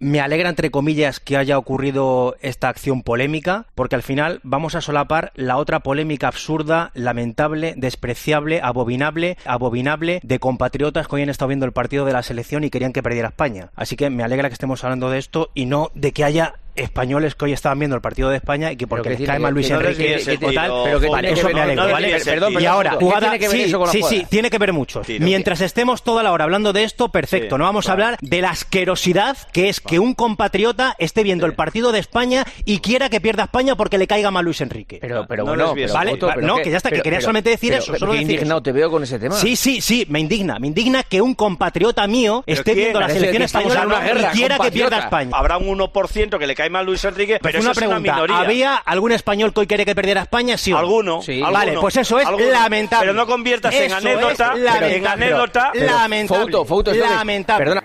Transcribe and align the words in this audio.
Me 0.00 0.20
alegra, 0.20 0.48
entre 0.48 0.70
comillas, 0.70 1.18
que 1.18 1.36
haya 1.36 1.58
ocurrido 1.58 2.36
esta 2.40 2.68
acción 2.68 3.02
polémica, 3.02 3.66
porque 3.74 3.96
al 3.96 4.04
final 4.04 4.38
vamos 4.44 4.76
a 4.76 4.80
solapar 4.80 5.32
la 5.34 5.56
otra 5.56 5.80
polémica 5.80 6.28
absurda, 6.28 6.92
lamentable, 6.94 7.74
despreciable, 7.76 8.60
abominable, 8.62 9.36
abominable 9.44 10.20
de 10.22 10.38
compatriotas 10.38 11.08
que 11.08 11.16
hoy 11.16 11.22
han 11.22 11.30
estado 11.30 11.48
viendo 11.48 11.66
el 11.66 11.72
partido 11.72 12.04
de 12.04 12.12
la 12.12 12.22
selección 12.22 12.62
y 12.62 12.70
querían 12.70 12.92
que 12.92 13.02
perdiera 13.02 13.30
España. 13.30 13.70
Así 13.74 13.96
que 13.96 14.08
me 14.08 14.22
alegra 14.22 14.48
que 14.48 14.52
estemos 14.52 14.84
hablando 14.84 15.10
de 15.10 15.18
esto 15.18 15.50
y 15.54 15.66
no 15.66 15.90
de 15.96 16.12
que 16.12 16.22
haya 16.22 16.54
españoles 16.78 17.34
que 17.34 17.46
hoy 17.46 17.52
estaban 17.52 17.78
viendo 17.78 17.96
el 17.96 18.02
partido 18.02 18.30
de 18.30 18.36
España 18.36 18.72
y 18.72 18.76
que 18.76 18.86
porque 18.86 19.10
les 19.10 19.20
cae 19.22 19.38
mal 19.38 19.54
Luis 19.54 19.70
Enrique 19.70 20.16
o 20.42 20.52
tal, 20.52 20.72
pero 20.84 21.00
que 21.00 21.08
vale, 21.08 21.32
eso 21.32 21.48
me 21.48 21.60
alegra, 21.60 21.86
¿vale? 21.86 22.20
Perdón, 22.24 22.54
y 22.60 22.66
ahora, 22.66 22.92
jugada, 22.92 23.32
sí, 23.90 24.02
sí, 24.02 24.26
tiene 24.28 24.50
que 24.50 24.58
ver 24.58 24.72
mucho. 24.72 25.02
Mientras 25.20 25.60
estemos 25.60 26.02
toda 26.02 26.22
la 26.22 26.32
hora 26.32 26.44
hablando 26.44 26.72
de 26.72 26.84
esto, 26.84 27.10
perfecto. 27.10 27.58
No 27.58 27.64
vamos 27.64 27.88
a 27.88 27.92
hablar 27.92 28.18
de 28.20 28.40
la 28.40 28.50
asquerosidad 28.50 29.36
que 29.52 29.68
es 29.68 29.80
que 29.80 29.98
un 29.98 30.14
compatriota 30.14 30.94
esté 30.98 31.22
viendo 31.22 31.46
el 31.46 31.54
partido 31.54 31.92
de 31.92 31.98
España 31.98 32.44
y 32.64 32.78
quiera 32.78 33.08
que 33.08 33.20
pierda 33.20 33.44
España 33.44 33.76
porque 33.76 33.98
le 33.98 34.06
caiga 34.06 34.30
mal 34.30 34.44
Luis 34.44 34.60
Enrique. 34.60 34.98
Pero, 35.00 35.26
pero 35.26 35.44
No 35.44 35.74
bueno. 35.74 35.74
Vale, 35.92 36.18
no, 36.42 36.56
que 36.56 36.70
ya 36.70 36.76
está, 36.78 36.90
que 36.90 37.02
quería 37.02 37.20
solamente 37.20 37.50
decir 37.50 37.72
eso, 37.72 37.96
solo 37.96 38.14
indignado 38.14 38.62
te 38.62 38.72
veo 38.72 38.90
con 38.90 39.02
ese 39.02 39.18
tema. 39.18 39.34
Sí, 39.34 39.56
sí, 39.56 39.80
sí, 39.80 40.06
me 40.08 40.20
indigna, 40.20 40.58
me 40.58 40.66
indigna 40.66 41.02
que 41.02 41.20
un 41.20 41.34
compatriota 41.34 42.06
mío 42.06 42.42
esté 42.46 42.74
viendo 42.74 43.00
la 43.00 43.08
selección 43.08 43.42
española 43.42 43.82
en 43.82 43.86
una 43.86 44.00
guerra, 44.00 44.30
y 44.32 44.36
quiera 44.36 44.58
que 44.58 44.70
pierda. 44.70 44.98
España. 44.98 45.30
Habrá 45.32 45.58
un 45.58 45.78
1% 45.78 46.38
que 46.38 46.46
le 46.46 46.54
cae 46.54 46.67
mal 46.70 46.86
Luis 46.86 47.04
Enrique, 47.04 47.38
pero 47.42 47.42
Pues 47.42 47.54
eso 47.56 47.62
una 47.64 47.72
es 47.72 47.78
pregunta, 47.78 47.98
una 48.12 48.22
minoría. 48.22 48.38
¿había 48.38 48.76
algún 48.76 49.12
español 49.12 49.52
que 49.52 49.60
hoy 49.60 49.66
quiere 49.66 49.84
que 49.84 49.94
perdiera 49.94 50.22
España? 50.22 50.56
Sí 50.58 50.72
o? 50.72 50.78
Alguno, 50.78 51.22
Sí. 51.22 51.32
alguno, 51.42 51.52
Vale, 51.52 51.72
pues 51.80 51.96
eso 51.96 52.18
es 52.18 52.26
alguno. 52.26 52.46
lamentable. 52.50 53.06
Pero 53.06 53.16
no 53.18 53.26
conviertas 53.26 53.74
en 53.74 53.92
anécdota, 53.92 54.52
en 54.56 55.06
anécdota. 55.06 55.70
Pero, 55.72 55.86
lamentable. 55.92 56.98
Lamentable. 56.98 57.64
Perdona, 57.64 57.82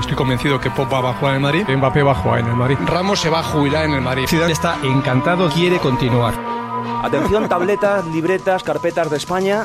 Estoy 0.00 0.14
convencido 0.14 0.60
que 0.60 0.70
Pogba 0.70 1.00
va 1.00 1.10
a 1.10 1.14
jugar 1.14 1.32
en 1.34 1.36
el 1.36 1.42
Madrid, 1.42 1.64
Mbappé 1.76 2.02
va 2.04 2.12
a 2.12 2.14
jugar 2.14 2.38
en 2.40 2.46
el 2.46 2.54
Madrid, 2.54 2.76
Ramos 2.86 3.18
se 3.18 3.30
va 3.30 3.40
a 3.40 3.42
jubilar 3.42 3.84
en 3.84 3.94
el 3.94 4.00
Madrid. 4.00 4.26
Zidane 4.28 4.52
está 4.52 4.78
encantado, 4.84 5.50
quiere 5.50 5.78
continuar. 5.78 6.34
Atención, 7.02 7.48
tabletas, 7.48 8.04
libretas, 8.06 8.62
carpetas 8.62 9.10
de 9.10 9.16
España. 9.16 9.64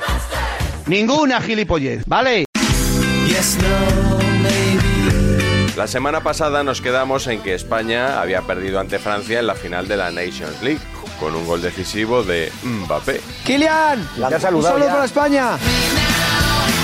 Ninguna 0.91 1.39
gilipollez, 1.39 2.03
¿vale? 2.05 2.43
La 5.77 5.87
semana 5.87 6.21
pasada 6.21 6.65
nos 6.65 6.81
quedamos 6.81 7.27
en 7.27 7.41
que 7.41 7.53
España 7.53 8.21
había 8.21 8.41
perdido 8.41 8.77
ante 8.77 8.99
Francia 8.99 9.39
en 9.39 9.47
la 9.47 9.55
final 9.55 9.87
de 9.87 9.95
la 9.95 10.11
Nations 10.11 10.61
League, 10.61 10.81
con 11.17 11.33
un 11.33 11.47
gol 11.47 11.61
decisivo 11.61 12.23
de 12.23 12.51
Mbappé. 12.63 13.21
¡Kilian! 13.45 14.05
Ya 14.17 14.37
saludado 14.37 14.57
¡Un 14.57 14.63
saludo 14.63 14.79
ya. 14.79 14.91
para 14.91 15.05
España! 15.05 15.57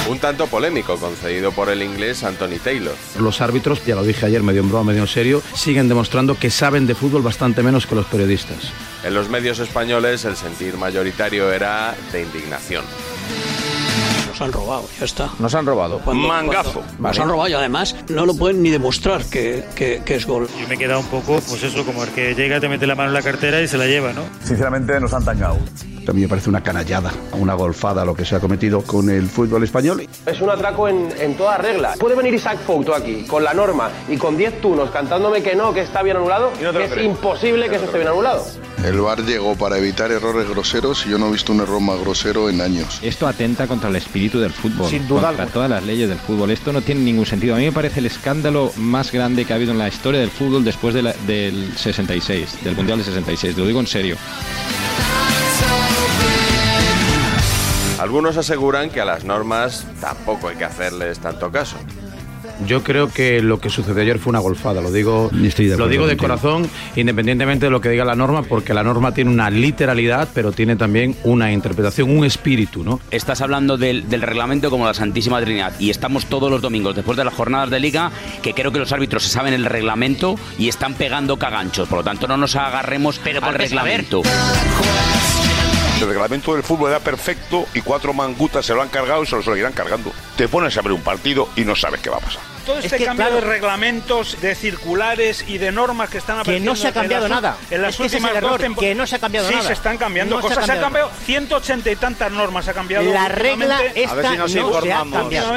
Un 0.09 0.19
tanto 0.19 0.47
polémico 0.47 0.95
concedido 0.95 1.51
por 1.51 1.67
el 1.67 1.83
inglés 1.83 2.23
Anthony 2.23 2.59
Taylor. 2.63 2.95
Los 3.19 3.41
árbitros, 3.41 3.85
ya 3.85 3.95
lo 3.95 4.03
dije 4.03 4.25
ayer 4.25 4.41
medio 4.41 4.61
en 4.61 4.69
broma, 4.69 4.85
medio 4.85 5.01
en 5.01 5.09
serio, 5.09 5.41
siguen 5.53 5.89
demostrando 5.89 6.39
que 6.39 6.49
saben 6.49 6.87
de 6.87 6.95
fútbol 6.95 7.23
bastante 7.23 7.61
menos 7.61 7.85
que 7.85 7.95
los 7.95 8.05
periodistas. 8.05 8.71
En 9.03 9.13
los 9.13 9.27
medios 9.27 9.59
españoles 9.59 10.23
el 10.23 10.37
sentir 10.37 10.77
mayoritario 10.77 11.51
era 11.51 11.93
de 12.13 12.23
indignación. 12.23 12.85
Nos 14.37 14.41
han 14.41 14.51
robado, 14.53 14.83
ya 14.99 15.05
está. 15.05 15.29
Nos 15.39 15.55
han 15.55 15.65
robado. 15.65 15.99
Cuando- 16.05 16.27
Mangazo. 16.27 16.73
cuando 16.81 17.07
Nos 17.07 17.19
han 17.19 17.27
robado 17.29 17.49
y 17.49 17.53
además 17.53 17.95
no 18.09 18.25
lo 18.27 18.35
pueden 18.35 18.61
ni 18.61 18.69
demostrar 18.69 19.25
que, 19.25 19.63
que- 19.75 20.03
que 20.05 20.15
es 20.15 20.27
gol. 20.27 20.47
Yo 20.61 20.67
me 20.67 20.75
he 20.75 20.77
quedado 20.77 20.99
un 20.99 21.07
poco, 21.07 21.39
pues 21.49 21.63
eso, 21.63 21.83
como 21.83 22.03
el 22.03 22.09
que 22.11 22.35
llega, 22.35 22.59
te 22.59 22.69
mete 22.69 22.85
la 22.85 22.93
mano 22.93 23.09
en 23.09 23.13
la 23.15 23.23
cartera 23.23 23.59
y 23.61 23.67
se 23.67 23.77
la 23.79 23.87
lleva, 23.87 24.13
¿no? 24.13 24.21
Sinceramente 24.43 24.99
nos 24.99 25.11
han 25.13 25.25
tangado. 25.25 25.57
A 26.09 26.13
mí 26.13 26.21
me 26.21 26.27
parece 26.27 26.49
una 26.49 26.61
canallada, 26.63 27.11
una 27.33 27.53
golfada 27.53 28.05
lo 28.05 28.15
que 28.15 28.23
se 28.25 28.35
ha 28.35 28.39
cometido 28.39 28.81
con 28.81 29.09
el 29.09 29.27
fútbol 29.27 29.63
español. 29.63 30.07
Es 30.25 30.41
un 30.41 30.49
atraco 30.49 30.87
en, 30.87 31.09
en 31.19 31.35
toda 31.35 31.57
regla. 31.57 31.95
Puede 31.99 32.15
venir 32.15 32.33
Isaac 32.33 32.59
Fouto 32.65 32.95
aquí, 32.95 33.23
con 33.27 33.43
la 33.43 33.53
norma 33.53 33.89
y 34.07 34.17
con 34.17 34.37
10 34.37 34.61
tunos 34.61 34.89
cantándome 34.91 35.41
que 35.43 35.55
no, 35.55 35.73
que 35.73 35.81
está 35.81 36.03
bien 36.03 36.17
anulado. 36.17 36.51
es 36.59 37.03
imposible 37.03 37.69
que 37.69 37.75
eso 37.75 37.85
esté 37.85 37.97
bien 37.97 38.09
anulado. 38.09 38.45
El 38.85 39.01
VAR 39.01 39.23
llegó 39.25 39.55
para 39.55 39.77
evitar 39.79 40.11
errores 40.11 40.47
groseros 40.49 41.05
y 41.05 41.09
yo 41.09 41.17
no 41.17 41.27
he 41.27 41.31
visto 41.31 41.51
un 41.51 41.61
error 41.61 41.81
más 41.81 41.99
grosero 41.99 42.47
en 42.49 42.61
años. 42.61 42.99
Esto 43.01 43.27
atenta 43.27 43.67
contra 43.67 43.89
el 43.89 43.95
espíritu 43.95 44.39
del 44.39 44.51
fútbol, 44.51 44.87
Sin 44.89 45.07
duda 45.07 45.21
contra 45.27 45.43
alguna. 45.43 45.53
todas 45.53 45.69
las 45.69 45.83
leyes 45.83 46.07
del 46.07 46.19
fútbol. 46.19 46.51
Esto 46.51 46.71
no 46.71 46.81
tiene 46.81 47.01
ningún 47.01 47.25
sentido. 47.25 47.55
A 47.55 47.57
mí 47.57 47.65
me 47.65 47.71
parece 47.71 47.99
el 47.99 48.05
escándalo 48.05 48.71
más 48.77 49.11
grande 49.11 49.45
que 49.45 49.53
ha 49.53 49.55
habido 49.55 49.71
en 49.71 49.79
la 49.79 49.87
historia 49.87 50.19
del 50.21 50.29
fútbol 50.29 50.63
después 50.63 50.93
de 50.93 51.01
la- 51.01 51.13
del 51.25 51.73
66, 51.75 52.63
del 52.63 52.75
Mundial 52.75 52.99
de 52.99 53.05
66. 53.05 53.57
Lo 53.57 53.65
digo 53.65 53.79
en 53.79 53.87
serio. 53.87 54.15
Algunos 57.99 58.37
aseguran 58.37 58.91
que 58.91 59.01
a 59.01 59.05
las 59.05 59.23
normas 59.23 59.87
tampoco 59.99 60.49
hay 60.49 60.55
que 60.55 60.65
hacerles 60.65 61.19
tanto 61.19 61.51
caso. 61.51 61.77
Yo 62.65 62.83
creo 62.83 63.09
que 63.11 63.41
lo 63.41 63.59
que 63.59 63.69
sucedió 63.69 64.01
ayer 64.01 64.19
fue 64.19 64.31
una 64.31 64.39
golfada, 64.39 64.81
lo 64.81 64.91
digo, 64.91 65.29
lo 65.31 65.87
digo 65.87 66.07
de 66.07 66.17
corazón, 66.17 66.67
independientemente 66.95 67.67
de 67.67 67.69
lo 67.69 67.81
que 67.81 67.89
diga 67.89 68.03
la 68.03 68.15
norma, 68.15 68.43
porque 68.43 68.73
la 68.73 68.83
norma 68.83 69.13
tiene 69.13 69.29
una 69.29 69.49
literalidad, 69.49 70.27
pero 70.33 70.51
tiene 70.51 70.75
también 70.75 71.15
una 71.23 71.51
interpretación, 71.51 72.09
un 72.09 72.25
espíritu, 72.25 72.83
¿no? 72.83 72.99
Estás 73.11 73.41
hablando 73.41 73.77
del, 73.77 74.09
del 74.09 74.21
reglamento 74.21 74.71
como 74.71 74.85
la 74.85 74.93
Santísima 74.95 75.39
Trinidad 75.41 75.73
y 75.79 75.91
estamos 75.91 76.25
todos 76.25 76.49
los 76.49 76.61
domingos 76.61 76.95
después 76.95 77.17
de 77.17 77.25
las 77.25 77.33
jornadas 77.33 77.69
de 77.69 77.79
liga 77.79 78.11
que 78.41 78.53
creo 78.53 78.71
que 78.71 78.79
los 78.79 78.91
árbitros 78.91 79.23
se 79.23 79.29
saben 79.29 79.53
el 79.53 79.65
reglamento 79.65 80.35
y 80.57 80.67
están 80.67 80.95
pegando 80.95 81.37
caganchos. 81.37 81.87
Por 81.87 81.99
lo 81.99 82.03
tanto, 82.03 82.27
no 82.27 82.37
nos 82.37 82.55
agarremos 82.55 83.21
al 83.41 83.53
reglamento. 83.53 84.23
El 85.99 86.07
reglamento 86.07 86.53
del 86.53 86.61
fútbol 86.63 86.91
era 86.91 86.99
perfecto 86.99 87.65
y 87.73 87.81
cuatro 87.81 88.13
mangutas 88.13 88.63
se 88.65 88.73
lo 88.75 88.83
han 88.83 88.89
cargado 88.89 89.23
y 89.23 89.25
se 89.25 89.35
lo 89.35 89.41
seguirán 89.41 89.73
cargando. 89.73 90.11
Te 90.35 90.47
pones 90.47 90.77
a 90.77 90.81
ver 90.83 90.91
un 90.91 91.01
partido 91.01 91.49
y 91.55 91.61
no 91.61 91.75
sabes 91.75 92.01
qué 92.01 92.09
va 92.11 92.17
a 92.17 92.19
pasar. 92.19 92.41
Todo 92.67 92.77
Es 92.79 92.85
este 92.85 92.97
que, 92.99 93.05
cambio 93.05 93.25
claro, 93.27 93.41
de 93.41 93.47
reglamentos, 93.51 94.37
de 94.41 94.53
circulares 94.53 95.43
y 95.47 95.57
de 95.57 95.71
normas 95.71 96.09
que 96.09 96.19
están 96.19 96.35
Que 96.37 96.41
apareciendo 96.41 96.71
no 96.71 96.75
se 96.75 96.85
ha 96.85 96.89
en 96.89 96.93
cambiado 96.93 97.27
las- 97.27 97.41
nada. 97.41 97.57
En 97.71 97.81
las 97.81 97.91
Es 97.91 97.97
que 97.97 98.05
es 98.05 98.13
últimas 98.13 98.41
dos 98.41 98.59
error, 98.61 98.75
que 98.77 98.93
no 98.95 99.07
se 99.07 99.15
ha 99.15 99.19
cambiado 99.19 99.47
sí, 99.47 99.55
nada. 99.55 99.67
se 99.67 99.73
están 99.73 99.97
cambiando 99.97 100.35
No 100.35 100.41
se 100.41 100.47
ha 100.47 100.49
cosas. 100.49 100.65
Se, 100.65 100.71
han 100.73 100.79
cambiado 100.81 101.07
cambiado 101.09 101.25
180 101.25 101.91
y 101.91 101.95
tantas 101.95 102.31
normas. 102.31 102.67
Ha 102.67 102.73
cambiado 102.73 103.11
La 103.11 103.29
regla 103.29 103.79
esta 103.95 104.35
no 104.35 104.47
se 104.47 104.59
ha 104.59 105.03
cambiado. 105.09 105.53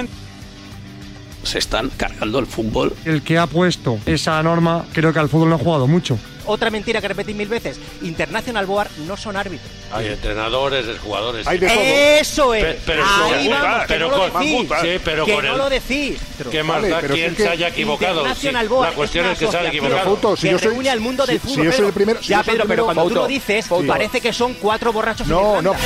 Se 1.42 1.58
están 1.58 1.90
cargando 1.90 2.38
el 2.38 2.46
fútbol. 2.46 2.94
El 3.04 3.22
que 3.22 3.38
ha 3.38 3.46
puesto 3.46 3.98
esa 4.06 4.42
norma, 4.42 4.84
creo 4.92 5.12
que 5.12 5.18
al 5.18 5.28
fútbol 5.28 5.48
no 5.50 5.56
ha 5.56 5.58
jugado 5.58 5.86
mucho. 5.86 6.18
Otra 6.50 6.68
mentira 6.68 7.00
que 7.00 7.06
repetí 7.06 7.32
mil 7.32 7.46
veces. 7.46 7.78
International 8.02 8.66
Board 8.66 8.88
no 9.06 9.16
son 9.16 9.36
árbitros. 9.36 9.70
Hay 9.92 10.08
entrenadores, 10.08 10.84
jugadores. 10.98 11.46
Hay 11.46 11.58
de. 11.58 12.18
Eso 12.18 12.52
es. 12.54 12.64
Pe- 12.64 12.80
pero 12.84 13.04
Ahí 13.04 13.48
con- 13.48 13.60
vamos, 13.60 13.80
que 13.82 13.86
pero 13.86 14.08
no 14.10 14.16
lo 14.16 14.32
con- 14.32 14.42
decís. 14.42 14.68
Sí, 14.82 15.00
pero 15.04 15.24
que 15.26 15.34
con 15.34 15.44
no 15.46 15.52
el- 15.52 15.58
lo 15.58 15.70
decís. 15.70 16.18
¿Qué 16.50 16.62
más 16.64 16.76
Vale, 16.78 16.88
da 16.88 17.00
pero 17.02 17.14
quién 17.14 17.26
si 17.28 17.30
es 17.30 17.36
que 17.36 17.42
se 17.44 17.48
haya 17.50 17.68
equivocado? 17.68 18.20
International 18.22 18.64
Sí, 18.66 18.68
Board 18.68 18.88
la 18.88 18.94
cuestión 18.96 19.24
una 19.26 19.32
es 19.34 19.38
que 19.38 19.46
se 19.46 19.56
haya 19.56 19.68
equivocado. 19.68 20.04
Fouto, 20.04 20.36
si 20.36 20.42
que 20.42 20.50
yo 20.50 20.58
soy- 20.58 20.68
reúne 20.70 20.90
al 20.90 21.00
mundo 21.00 21.24
del 21.24 21.36
si- 21.36 21.46
fútbol. 21.46 21.56
si 21.56 21.64
yo 21.64 21.72
soy 21.72 21.86
el 21.86 21.92
primero- 21.92 22.20
si 22.20 22.28
ya, 22.28 22.38
yo 22.38 22.42
soy 22.44 22.50
el 22.54 22.56
Pedro, 22.58 22.68
pero 22.68 22.84
cuando 22.86 23.04
tú 23.08 23.14
lo 23.14 23.26
dices, 23.28 23.66
parece 23.86 24.20
que 24.20 24.32
son 24.32 24.54
cuatro 24.54 24.92
borrachos 24.92 25.28
en 25.28 25.32
No, 25.32 25.58
Irlanda. 25.58 25.70
no. 25.70 25.76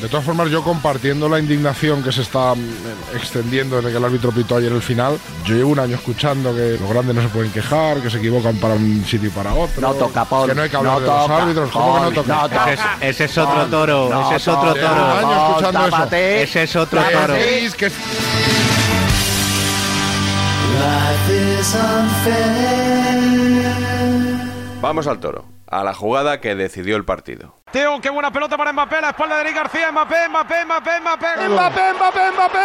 De 0.00 0.08
todas 0.08 0.24
formas, 0.24 0.48
yo 0.50 0.62
compartiendo 0.64 1.28
la 1.28 1.38
indignación 1.38 2.02
que 2.02 2.10
se 2.10 2.22
está 2.22 2.54
mm, 2.54 3.16
extendiendo 3.16 3.76
desde 3.76 3.90
que 3.90 3.98
el 3.98 4.04
árbitro 4.04 4.32
pitó 4.32 4.56
ayer 4.56 4.72
el 4.72 4.80
final, 4.80 5.18
yo 5.44 5.54
llevo 5.54 5.70
un 5.72 5.78
año 5.78 5.96
escuchando 5.96 6.54
que 6.54 6.78
los 6.80 6.88
grandes 6.88 7.14
no 7.14 7.20
se 7.22 7.28
pueden 7.28 7.52
quejar, 7.52 7.98
que 8.00 8.08
se 8.08 8.16
equivocan 8.16 8.56
para 8.56 8.74
un 8.74 9.04
sitio 9.04 9.28
y 9.28 9.30
para 9.32 9.52
otro. 9.52 9.80
No 9.82 9.92
toca, 9.94 10.24
Paul. 10.24 10.48
Que 10.48 10.54
no 10.54 10.62
hay 10.62 10.70
que 10.70 10.76
hablar 10.76 10.94
No 10.94 11.00
de 11.00 11.06
los 11.06 11.20
toca, 11.22 11.36
árbitros. 11.42 11.70
¿Cómo 11.70 11.94
que 11.96 12.00
no 12.00 12.10
toca? 12.12 12.34
no 12.34 12.42
toca. 12.48 12.72
Ese 12.72 12.82
es- 12.82 13.02
Ese 13.02 13.24
es 13.24 13.38
otro 13.38 13.66
toro, 13.66 14.08
no 14.10 14.26
ese 14.28 14.36
es 14.36 14.48
otro 14.48 14.68
toca. 14.74 14.80
Llevo 14.80 14.94
toro. 14.94 15.04
un 15.04 15.18
año 15.18 15.48
escuchando 15.50 15.86
eso. 15.86 16.16
Ese 16.16 16.62
es 16.62 16.76
otro 16.76 17.02
Que 17.06 17.14
toro. 17.14 17.34
Vamos 24.80 25.06
al 25.06 25.20
toro, 25.20 25.44
a 25.70 25.84
la 25.84 25.94
jugada 25.94 26.40
que 26.40 26.54
decidió 26.54 26.96
el 26.96 27.04
partido. 27.04 27.54
Teo, 27.70 28.00
qué 28.00 28.10
buena 28.10 28.32
pelota 28.32 28.56
para 28.56 28.72
Mbappé, 28.72 29.00
la 29.00 29.10
espalda 29.10 29.36
de 29.36 29.42
Eric 29.42 29.54
García, 29.54 29.92
Mbappé, 29.92 30.28
Mbappé, 30.28 30.64
Mbappé, 30.64 30.90
Mbappé. 31.00 31.48
Mbappé, 31.48 31.80
Mbappé, 31.94 32.30
Mbappé. 32.34 32.58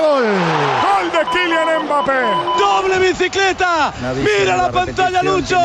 Gol. 0.00 0.24
Gol 0.24 1.12
de 1.12 1.30
Kylian 1.30 1.84
Mbappé. 1.84 2.20
¡Doble 2.58 2.98
bicicleta! 2.98 3.92
¡Mira 4.16 4.56
la 4.56 4.72
pantalla, 4.72 5.22
Lucho! 5.22 5.58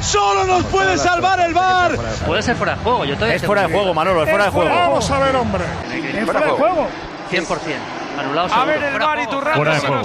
¡Solo 0.00 0.44
nos 0.44 0.64
puede 0.66 0.96
salvar 0.96 1.40
el 1.40 1.52
bar! 1.52 1.96
Puede 2.24 2.42
ser 2.42 2.54
fuera 2.54 2.76
de 2.76 2.82
juego, 2.82 3.04
yo 3.04 3.14
todavía 3.16 3.36
Es 3.36 3.44
fuera 3.44 3.66
de 3.66 3.74
juego, 3.74 3.92
Manolo, 3.92 4.22
es 4.22 4.30
fuera 4.30 4.44
de 4.44 4.50
juego. 4.50 4.70
Vamos 4.70 5.10
a 5.10 5.18
ver, 5.18 5.34
hombre. 5.36 5.64
Fuera 6.24 6.40
de 6.40 6.50
juego. 6.50 6.88
100%. 7.32 8.05
Anulado 8.18 8.54
A 8.54 8.64
ver 8.64 8.82
el 8.82 8.98
bar 8.98 9.18
y 9.20 9.26
tu 9.26 9.40
rato 9.40 9.56
Fuera 9.56 9.74
de 9.74 9.80
juego. 9.80 10.02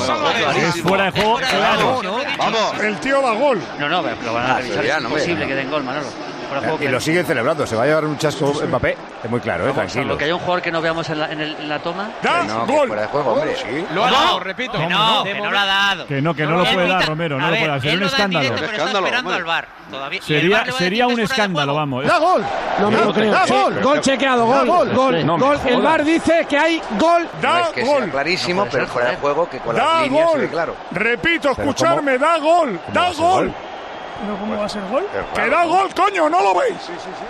Es 0.68 0.82
fuera 0.82 1.04
de 1.06 1.12
juego, 1.12 1.38
claro. 1.38 2.02
Vamos. 2.38 2.80
El 2.82 3.00
tío 3.00 3.22
da 3.22 3.32
gol. 3.34 3.62
No, 3.80 3.90
no, 3.90 4.04
pero 4.04 4.16
lo 4.24 4.34
van 4.34 4.52
a 4.52 4.58
revisar. 4.58 4.84
ya, 4.86 4.98
Es 4.98 5.04
imposible 5.04 5.48
que 5.48 5.56
den 5.56 5.70
gol, 5.72 5.84
Manolo. 5.84 6.08
Fuera 6.52 6.62
de 6.62 6.68
juego. 6.70 6.84
Y 6.84 6.88
lo 6.92 7.00
siguen 7.00 7.26
celebrando. 7.26 7.66
Se 7.66 7.76
va 7.76 7.84
a 7.84 7.86
llevar 7.86 8.06
un 8.06 8.18
chasco 8.18 8.54
Mbappé. 8.68 8.98
Es 9.24 9.30
muy 9.30 9.40
claro, 9.40 9.70
¿eh? 9.70 9.74
Tranquilo. 9.74 10.04
Salvo 10.04 10.18
que 10.18 10.26
haya 10.26 10.34
un 10.36 10.42
jugador 10.42 10.62
que 10.62 10.72
no 10.72 10.82
veamos 10.82 11.10
en 11.10 11.20
la, 11.20 11.32
en 11.32 11.40
el- 11.42 11.56
en 11.56 11.70
la 11.70 11.80
toma. 11.80 12.10
Da 12.22 12.44
No, 12.44 12.66
gol. 12.66 12.88
fuera 12.88 13.04
de 13.04 13.08
juego, 13.08 13.32
hombre. 13.34 13.56
Sí. 13.56 13.86
Lo 13.94 14.04
ha 14.06 14.12
dado, 14.12 14.40
repito. 14.40 14.74
Que 14.74 14.88
no, 14.88 15.24
que 15.24 15.34
no 15.36 15.52
lo 15.52 15.60
ha 15.60 15.66
dado. 15.66 16.08
Que 16.08 16.22
no, 16.22 16.34
que 16.34 16.44
no 16.46 16.58
lo 16.58 16.64
puede 16.66 16.88
dar, 16.88 17.08
Romero, 17.08 17.38
no 17.40 17.48
lo 17.50 17.56
puede 17.56 17.68
dar. 17.68 17.82
Sería 17.82 17.98
un 17.98 18.04
escándalo. 18.04 18.56
Escándalo, 18.56 19.20
hombre. 19.20 19.44
bar. 19.44 19.68
Todavía. 19.90 20.22
Sería, 20.22 20.66
sería 20.72 21.08
un 21.08 21.20
escándalo, 21.20 21.76
vamos. 21.76 22.06
Da 22.06 22.18
gol. 22.18 22.44
No 22.80 22.92
me 22.92 22.98
lo 22.98 23.14
creo. 23.14 23.32
Da 23.32 23.46
gol. 23.46 23.82
Gol 23.82 24.02
chequeado, 24.02 24.48
Da 24.50 24.64
gol. 24.64 24.68
gol. 24.68 24.94
Gol. 24.94 25.26
No 25.26 25.38
me 25.38 25.46
Gol. 25.46 25.60
El. 25.66 25.82
VAR 25.82 26.04
dice 26.04 26.46
que 26.50 26.58
hay 26.58 26.82
gol. 27.00 27.28
Da 27.42 27.70
gol. 27.84 28.10
clarísimo, 28.10 28.66
pero 28.72 28.88
fuera 28.88 29.12
de 29.12 29.18
juego 29.18 29.50
que 29.50 29.60
con 29.60 29.76
Da 29.76 30.06
gol. 30.08 30.50
Repito, 30.92 31.54
Pero 31.56 31.70
escucharme, 31.70 32.18
da 32.18 32.38
gol. 32.38 32.80
Da 32.94 33.12
gol. 33.14 33.54
¿Pero 34.22 34.38
cómo 34.38 34.58
va 34.58 34.66
a 34.66 34.70
ser 34.70 34.84
gol? 34.90 35.06
Que 35.34 35.50
da 35.50 35.66
gol, 35.66 35.90
coño, 35.96 36.30
¿no 36.30 36.42
lo 36.42 36.54
veis? 36.60 36.78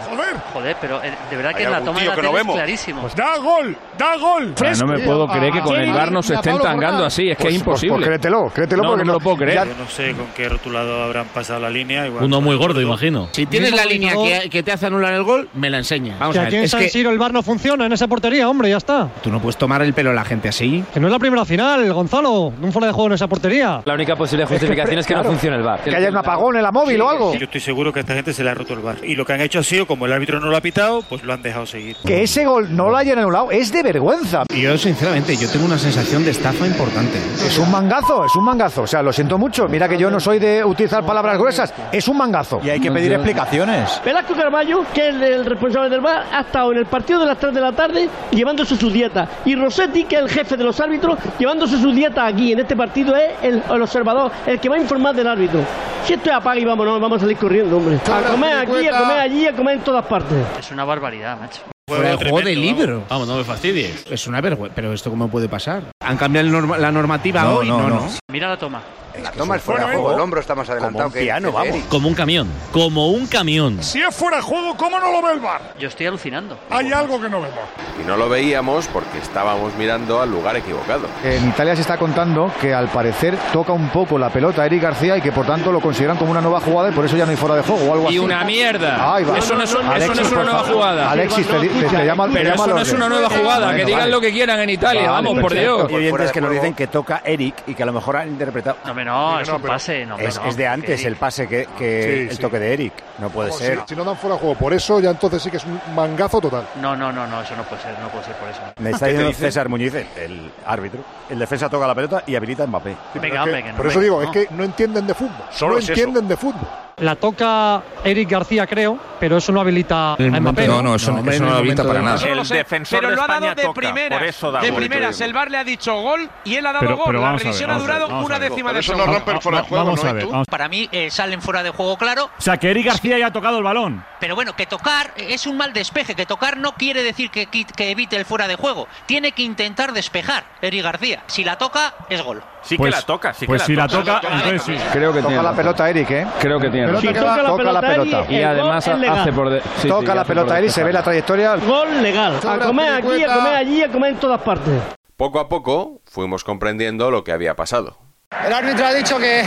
Joder. 0.09 0.35
Joder, 0.53 0.75
pero 0.81 1.01
eh, 1.03 1.13
de 1.29 1.37
verdad 1.37 1.53
que 1.55 1.63
en 1.63 1.71
la 1.71 1.81
toma 1.81 2.01
de 2.01 2.05
la 2.07 2.15
que 2.15 2.21
no 2.21 2.27
tele 2.27 2.39
es 2.39 2.43
vemos. 2.45 2.55
clarísimo. 2.55 3.09
Da 3.15 3.37
gol, 3.37 3.77
da 4.05 4.17
gol. 4.17 4.53
Ah, 4.61 4.73
no 4.79 4.87
me 4.87 4.99
puedo 4.99 5.27
creer 5.27 5.53
que 5.53 5.61
con 5.61 5.75
el 5.75 5.91
VAR 5.91 6.11
nos 6.11 6.29
estén 6.29 6.57
tangando 6.59 7.05
así, 7.05 7.29
es 7.29 7.37
que 7.37 7.47
es 7.49 7.55
imposible. 7.55 7.95
Pues 7.95 8.07
créetelo, 8.07 8.51
créetelo 8.53 8.83
No, 8.83 8.89
porque 8.89 9.05
no 9.05 9.13
lo 9.13 9.19
puedo 9.19 9.37
creer. 9.37 9.67
Yo 9.67 9.75
no 9.77 9.89
sé 9.89 10.13
con 10.13 10.27
qué 10.35 10.49
rotulado 10.49 11.03
habrán 11.03 11.27
pasado 11.27 11.59
la 11.59 11.69
línea. 11.69 12.07
Igual 12.07 12.23
Uno 12.23 12.41
muy 12.41 12.55
gordo, 12.55 12.81
imagino. 12.81 13.29
Si 13.31 13.45
tienes 13.45 13.73
la 13.73 13.85
línea 13.85 14.13
que, 14.13 14.49
que 14.49 14.63
te 14.63 14.71
hace 14.71 14.87
anular 14.87 15.13
el 15.13 15.23
gol, 15.23 15.49
me 15.53 15.69
la 15.69 15.77
enseñas. 15.77 16.19
Vamos 16.19 16.37
a 16.37 16.43
ver, 16.43 16.53
es 16.55 16.75
que 16.75 17.01
el 17.01 17.17
VAR 17.17 17.33
no 17.33 17.43
funciona 17.43 17.85
en 17.85 17.93
esa 17.93 18.07
portería, 18.07 18.49
hombre, 18.49 18.69
ya 18.69 18.77
está. 18.77 19.09
tú 19.21 19.29
no 19.31 19.41
puedes 19.41 19.57
tomar 19.57 19.81
el 19.81 19.93
pelo 19.93 20.11
a 20.11 20.13
la 20.13 20.23
gente 20.23 20.49
así. 20.49 20.83
Que 20.93 20.99
no 20.99 21.07
es 21.07 21.13
la 21.13 21.19
primera 21.19 21.45
final, 21.45 21.91
Gonzalo. 21.93 22.53
Un 22.61 22.71
fuera 22.71 22.87
de 22.87 22.93
juego 22.93 23.07
en 23.07 23.13
esa 23.13 23.27
portería. 23.27 23.81
La 23.85 23.93
única 23.93 24.15
posible 24.15 24.45
justificación 24.45 24.99
es 24.99 25.07
que 25.07 25.15
no 25.15 25.23
funcione 25.23 25.57
el 25.57 25.63
VAR. 25.63 25.81
Que 25.81 25.95
haya 25.95 26.09
un 26.09 26.17
apagón 26.17 26.55
en 26.57 26.63
la 26.63 26.71
móvil 26.71 27.01
o 27.01 27.09
algo. 27.09 27.33
Yo 27.33 27.45
estoy 27.45 27.61
seguro 27.61 27.91
que 27.91 27.99
a 27.99 28.01
esta 28.01 28.13
gente 28.13 28.33
se 28.33 28.43
le 28.43 28.49
ha 28.49 28.53
roto 28.53 28.73
el 28.73 28.79
bar. 28.79 28.97
Y 29.03 29.15
lo 29.15 29.25
que 29.25 29.33
han 29.33 29.41
hecho 29.41 29.59
ha 29.59 29.63
sido, 29.63 29.85
como 29.85 30.05
el 30.05 30.13
árbitro 30.13 30.39
no 30.39 30.47
lo 30.47 30.57
ha 30.57 30.61
pitado, 30.61 31.01
pues 31.03 31.23
lo 31.23 31.33
han 31.33 31.41
dejado 31.41 31.65
seguir. 31.65 31.95
Que 32.05 32.23
ese 32.23 32.45
gol 32.45 32.75
no 32.75 32.89
lo 32.89 32.97
hayan 32.97 33.19
anulado 33.19 33.51
es 33.51 33.71
de 33.71 33.83
vergüenza. 33.91 34.43
Y 34.53 34.61
yo, 34.61 34.77
sinceramente, 34.77 35.35
yo 35.35 35.49
tengo 35.49 35.65
una 35.65 35.77
sensación 35.77 36.23
de 36.23 36.31
estafa 36.31 36.65
importante. 36.65 37.17
Es 37.45 37.57
un 37.57 37.69
mangazo, 37.69 38.23
es 38.25 38.35
un 38.35 38.45
mangazo. 38.45 38.83
O 38.83 38.87
sea, 38.87 39.01
lo 39.01 39.11
siento 39.11 39.37
mucho. 39.37 39.67
Mira 39.67 39.89
que 39.89 39.97
yo 39.97 40.09
no 40.09 40.19
soy 40.19 40.39
de 40.39 40.63
utilizar 40.63 41.05
palabras 41.05 41.37
gruesas. 41.37 41.73
Es 41.91 42.07
un 42.07 42.17
mangazo. 42.17 42.61
Y 42.63 42.69
hay 42.69 42.79
que 42.79 42.91
pedir 42.91 43.11
explicaciones. 43.11 44.01
Velasco 44.05 44.33
Carballo, 44.33 44.85
que 44.93 45.09
es 45.09 45.15
el 45.15 45.45
responsable 45.45 45.89
del 45.89 45.99
VAR, 45.99 46.25
ha 46.31 46.41
estado 46.41 46.71
en 46.71 46.77
el 46.77 46.85
partido 46.85 47.19
de 47.19 47.25
las 47.25 47.37
3 47.37 47.53
de 47.53 47.61
la 47.61 47.73
tarde 47.73 48.09
llevándose 48.31 48.77
su 48.77 48.89
dieta. 48.89 49.27
Y 49.45 49.55
Rossetti, 49.55 50.05
que 50.05 50.15
es 50.15 50.21
el 50.21 50.29
jefe 50.29 50.55
de 50.55 50.63
los 50.63 50.79
árbitros, 50.79 51.19
llevándose 51.37 51.77
su 51.77 51.91
dieta 51.91 52.25
aquí 52.25 52.53
en 52.53 52.59
este 52.59 52.75
partido, 52.75 53.15
es 53.15 53.31
el, 53.41 53.61
el 53.69 53.81
observador, 53.81 54.31
el 54.45 54.59
que 54.59 54.69
va 54.69 54.75
a 54.75 54.79
informar 54.79 55.13
del 55.15 55.27
árbitro. 55.27 55.59
Si 56.05 56.13
esto 56.13 56.29
es 56.29 56.35
apaga 56.35 56.59
y 56.59 56.65
vámonos, 56.65 56.99
vamos 57.01 57.17
a 57.17 57.21
salir 57.21 57.37
corriendo, 57.37 57.77
hombre. 57.77 57.99
A 58.11 58.31
comer 58.31 58.57
aquí, 58.57 58.87
a 58.87 58.99
comer 58.99 59.19
allí, 59.19 59.47
a 59.47 59.55
comer 59.55 59.75
en 59.77 59.83
todas 59.83 60.05
partes. 60.05 60.37
Es 60.57 60.71
una 60.71 60.85
barbaridad, 60.85 61.37
macho. 61.39 61.61
Fuera 61.97 62.17
de 62.17 62.29
juego 62.29 62.41
de 62.41 62.55
libro. 62.55 63.03
Vamos, 63.09 63.27
no 63.27 63.37
me 63.37 63.43
fastidies. 63.43 64.05
Es 64.09 64.27
una 64.27 64.41
vergüenza. 64.41 64.73
Pero 64.75 64.93
esto 64.93 65.09
cómo 65.09 65.27
puede 65.29 65.47
pasar. 65.49 65.83
Han 66.01 66.17
cambiado 66.17 66.47
el 66.47 66.53
norma- 66.53 66.77
la 66.77 66.91
normativa 66.91 67.53
hoy. 67.53 67.67
No, 67.67 67.89
no. 67.89 68.07
Mira 68.29 68.49
la 68.49 68.57
toma. 68.57 68.81
La 69.21 69.31
toma 69.31 69.55
es 69.57 69.61
fuera 69.61 69.81
de 69.87 69.95
juego. 69.95 70.13
El 70.13 70.19
hombro 70.19 70.39
está 70.39 70.55
más 70.55 70.69
adelantado 70.69 71.11
que 71.11 71.21
piano, 71.21 71.51
vamos. 71.51 71.77
Como 71.89 72.07
un 72.07 72.13
camión. 72.13 72.47
Como 72.71 73.09
un 73.09 73.27
camión. 73.27 73.81
Si 73.83 74.01
es 74.01 74.15
fuera 74.15 74.37
de 74.37 74.43
juego, 74.43 74.75
¿cómo 74.77 74.99
no 74.99 75.11
lo 75.11 75.21
ve 75.21 75.33
el 75.33 75.39
bar? 75.39 75.73
Yo 75.79 75.87
estoy 75.87 76.05
alucinando. 76.07 76.57
Hay 76.69 76.91
algo 76.91 77.19
que 77.21 77.29
no 77.29 77.41
vemos. 77.41 77.59
Y 78.01 78.05
no 78.07 78.17
lo 78.17 78.29
veíamos 78.29 78.87
porque 78.87 79.17
estábamos 79.19 79.73
mirando 79.75 80.21
al 80.21 80.31
lugar 80.31 80.55
equivocado. 80.55 81.07
En 81.23 81.47
Italia 81.49 81.75
se 81.75 81.81
está 81.81 81.97
contando 81.97 82.51
que 82.61 82.73
al 82.73 82.87
parecer 82.89 83.37
toca 83.53 83.73
un 83.73 83.89
poco 83.89 84.17
la 84.17 84.29
pelota 84.29 84.63
a 84.63 84.65
Eric 84.65 84.81
García 84.83 85.17
y 85.17 85.21
que 85.21 85.31
por 85.31 85.45
tanto 85.45 85.71
lo 85.71 85.79
consideran 85.81 86.17
como 86.17 86.31
una 86.31 86.41
nueva 86.41 86.59
jugada 86.61 86.89
y 86.89 86.91
por 86.93 87.05
eso 87.05 87.17
ya 87.17 87.25
no 87.25 87.31
hay 87.31 87.37
fuera 87.37 87.55
de 87.55 87.63
juego 87.63 87.89
o 87.89 87.93
algo 87.93 88.05
así. 88.07 88.15
Y 88.15 88.19
una 88.19 88.43
mierda. 88.43 89.15
Ahí 89.15 89.23
va. 89.23 89.37
Eso 89.37 89.55
no 89.55 89.63
es, 89.63 89.69
eso 89.69 89.81
no 89.83 89.91
Alexis, 89.91 90.19
es 90.21 90.31
una 90.31 90.35
por 90.41 90.45
nueva 90.51 90.63
jugada. 90.63 91.11
Alexis, 91.11 91.47
te, 91.47 91.59
te- 91.59 91.67
te 91.85 92.05
llama 92.05 92.27
te 92.27 92.33
Pero 92.33 92.49
llama 92.51 92.63
eso 92.65 92.75
no 92.75 92.81
es 92.81 92.93
una 92.93 93.09
nueva 93.09 93.29
jugada. 93.29 93.65
Bueno, 93.65 93.77
que 93.77 93.85
digan 93.85 93.99
vale. 94.01 94.11
lo 94.11 94.21
que 94.21 94.31
quieran 94.31 94.59
en 94.61 94.69
Italia. 94.69 95.01
Vale, 95.11 95.27
Vamos, 95.27 95.41
por 95.41 95.51
perfecto. 95.51 95.77
Dios. 95.87 95.91
Y 95.91 95.95
oyentes 95.95 96.31
que 96.31 96.41
nos 96.41 96.51
dicen 96.51 96.73
que 96.73 96.87
toca 96.87 97.21
Eric 97.25 97.55
y 97.67 97.73
que 97.75 97.83
a 97.83 97.85
lo 97.85 97.93
mejor 97.93 98.17
han 98.17 98.29
interpretado. 98.29 98.77
No, 98.85 98.93
hombre, 99.01 99.05
no, 99.05 99.39
es 99.39 99.49
un 99.49 99.61
pase. 99.61 100.05
No, 100.05 100.15
hombre, 100.15 100.29
Es, 100.29 100.37
no. 100.39 100.45
es 100.45 100.57
de 100.57 100.67
antes 100.67 101.05
el 101.05 101.15
pase 101.15 101.47
que, 101.47 101.67
que 101.77 102.03
Sí, 102.03 102.19
el 102.29 102.35
sí. 102.35 102.41
toque 102.41 102.59
de 102.59 102.73
Eric. 102.73 102.93
No 103.19 103.29
puede 103.29 103.49
Vamos, 103.49 103.61
ser. 103.63 103.79
Si, 103.81 103.89
si 103.89 103.95
no 103.95 104.03
dan 104.03 104.17
fuera 104.17 104.35
de 104.35 104.41
juego 104.41 104.55
por 104.55 104.73
eso, 104.73 104.99
ya 104.99 105.11
entonces 105.11 105.41
sí 105.41 105.49
que 105.51 105.57
es 105.57 105.65
un 105.65 105.79
mangazo 105.95 106.39
total. 106.41 106.65
No, 106.81 106.95
no, 106.95 107.11
no, 107.11 107.27
no, 107.27 107.41
eso 107.41 107.55
no 107.55 107.63
puede 107.63 107.81
ser, 107.81 107.97
no 107.99 108.09
puede 108.09 108.23
ser 108.25 108.35
por 108.35 108.49
eso. 108.49 108.61
Me 108.79 108.89
está 108.91 109.07
diciendo 109.07 109.33
César 109.33 109.69
Muñiz, 109.69 109.93
el 109.93 110.51
árbitro. 110.65 111.01
El 111.29 111.39
defensa 111.39 111.69
toca 111.69 111.87
la 111.87 111.95
pelota 111.95 112.23
y 112.27 112.35
habilita 112.35 112.63
a 112.63 112.67
Mbappé. 112.67 112.95
Venga, 113.15 113.43
hombre, 113.43 113.63
que 113.63 113.71
no. 113.71 113.77
Por 113.77 113.87
eso 113.87 113.99
venga, 113.99 114.03
digo, 114.19 114.23
no. 114.23 114.31
es 114.31 114.47
que 114.47 114.53
no 114.55 114.63
entienden 114.63 115.07
de 115.07 115.13
fútbol. 115.13 115.45
Solo 115.51 115.73
no 115.73 115.77
es 115.79 115.83
eso. 115.85 115.93
entienden 115.93 116.27
de 116.27 116.37
fútbol. 116.37 116.67
La 117.01 117.15
toca 117.15 117.81
Eric 118.03 118.29
García, 118.29 118.67
creo, 118.67 118.97
pero 119.19 119.37
eso 119.37 119.51
no 119.51 119.59
habilita 119.59 120.13
a 120.13 120.17
Mbappé. 120.17 120.67
No, 120.67 120.81
no, 120.83 120.95
eso, 120.95 121.17
eso 121.27 121.43
no 121.43 121.49
lo 121.51 121.57
habilita 121.57 121.83
para 121.83 122.01
nada. 122.01 122.19
No 122.25 122.35
lo 122.35 122.45
sé, 122.45 122.63
pero 122.89 123.11
lo 123.11 123.23
ha 123.23 123.27
dado 123.27 123.55
de 123.55 123.69
primeras. 123.73 124.41
de 124.61 124.73
primeras, 124.73 125.19
el 125.21 125.33
VAR 125.33 125.49
le 125.51 125.57
ha 125.57 125.63
dicho 125.63 125.93
gol 125.99 126.29
y 126.43 126.55
él 126.55 126.65
ha 126.65 126.71
dado 126.73 126.85
Pero- 126.85 126.97
gol. 126.97 127.05
pero 127.07 127.21
la 127.21 127.35
revisión 127.37 127.71
ha 127.71 127.77
durado 127.79 128.07
una 128.23 128.39
décima 128.39 128.69
Por 128.69 128.73
de 128.75 128.79
eso 128.81 128.91
no 128.93 128.97
segundo. 128.99 129.17
rompe 129.17 129.31
el 129.31 129.41
fuera 129.41 129.57
de 129.61 129.67
juego, 129.67 129.83
Vamos 129.85 130.03
¿no? 130.03 130.07
a 130.09 130.11
¿Y 130.11 130.13
ver. 130.15 130.23
tú? 130.23 130.31
vamos- 130.31 130.47
Para 130.47 130.67
mí 130.69 130.89
eh, 130.91 131.09
salen 131.11 131.41
fuera 131.41 131.63
de 131.63 131.71
juego, 131.71 131.97
claro. 131.97 132.25
O 132.37 132.41
sea, 132.41 132.57
que 132.57 132.69
Eric 132.69 132.85
García 132.85 133.17
ya 133.17 133.27
ha 133.27 133.31
tocado 133.33 133.57
el 133.57 133.63
balón. 133.63 134.05
Pero 134.19 134.35
bueno, 134.35 134.55
que 134.55 134.67
tocar 134.67 135.11
es 135.17 135.47
un 135.47 135.57
mal 135.57 135.73
despeje. 135.73 136.13
Que 136.15 136.25
tocar 136.27 136.57
no 136.57 136.73
quiere 136.75 137.01
decir 137.03 137.31
que, 137.31 137.47
que 137.47 137.89
evite 137.91 138.15
el 138.15 138.25
fuera 138.25 138.47
de 138.47 138.55
juego. 138.55 138.87
Tiene 139.07 139.31
que 139.31 139.41
intentar 139.41 139.91
despejar 139.91 140.43
Eric 140.61 140.83
García. 140.83 141.23
Si 141.27 141.43
la 141.43 141.57
toca, 141.57 141.95
es 142.09 142.21
gol. 142.21 142.43
Sí 142.63 142.77
Pues- 142.77 142.93
que 142.93 142.99
la 143.01 143.05
toca, 143.05 143.33
sí 143.33 143.45
pues 143.47 143.61
que 143.61 143.65
si 143.67 143.75
la 143.75 143.83
la 143.83 143.87
toca. 143.87 144.21
entonces 144.23 144.61
sí. 144.63 144.75
Creo 144.93 145.11
que 145.11 145.19
Toca 145.19 145.27
tiene. 145.29 145.43
la 145.43 145.53
pelota 145.55 145.89
Eric, 145.89 146.11
¿eh? 146.11 146.27
Creo 146.39 146.59
que 146.59 146.69
tiene. 146.69 146.95
Si 147.01 147.07
toca 147.07 147.41
la 147.41 147.49
toca 147.49 147.63
la 147.71 147.81
pelota. 147.81 148.19
Eric, 148.19 148.31
Y 148.31 148.43
además 148.43 148.87
hace 148.87 149.31
por. 149.33 149.49
de- 149.49 149.61
sí, 149.61 149.67
sí, 149.81 149.87
Toca 149.87 150.13
la 150.15 150.23
pelota 150.23 150.57
Eric, 150.59 150.69
se 150.69 150.83
ve 150.83 150.93
la 150.93 151.01
trayectoria. 151.03 151.55
Gol 151.55 152.01
legal. 152.03 152.39
A 152.47 152.57
comer 152.59 152.93
aquí, 152.93 153.23
a 153.23 153.33
comer 153.35 153.55
allí, 153.55 153.81
a 153.83 153.91
comer 153.91 154.11
en 154.11 154.17
todas 154.19 154.41
partes. 154.41 154.81
Poco 155.17 155.39
a 155.39 155.49
poco 155.49 156.01
fuimos 156.05 156.43
comprendiendo 156.43 157.09
lo 157.11 157.23
que 157.23 157.31
había 157.31 157.55
pasado. 157.55 157.97
El 158.45 158.53
árbitro 158.53 158.85
ha 158.85 158.93
dicho 158.93 159.17
que, 159.19 159.43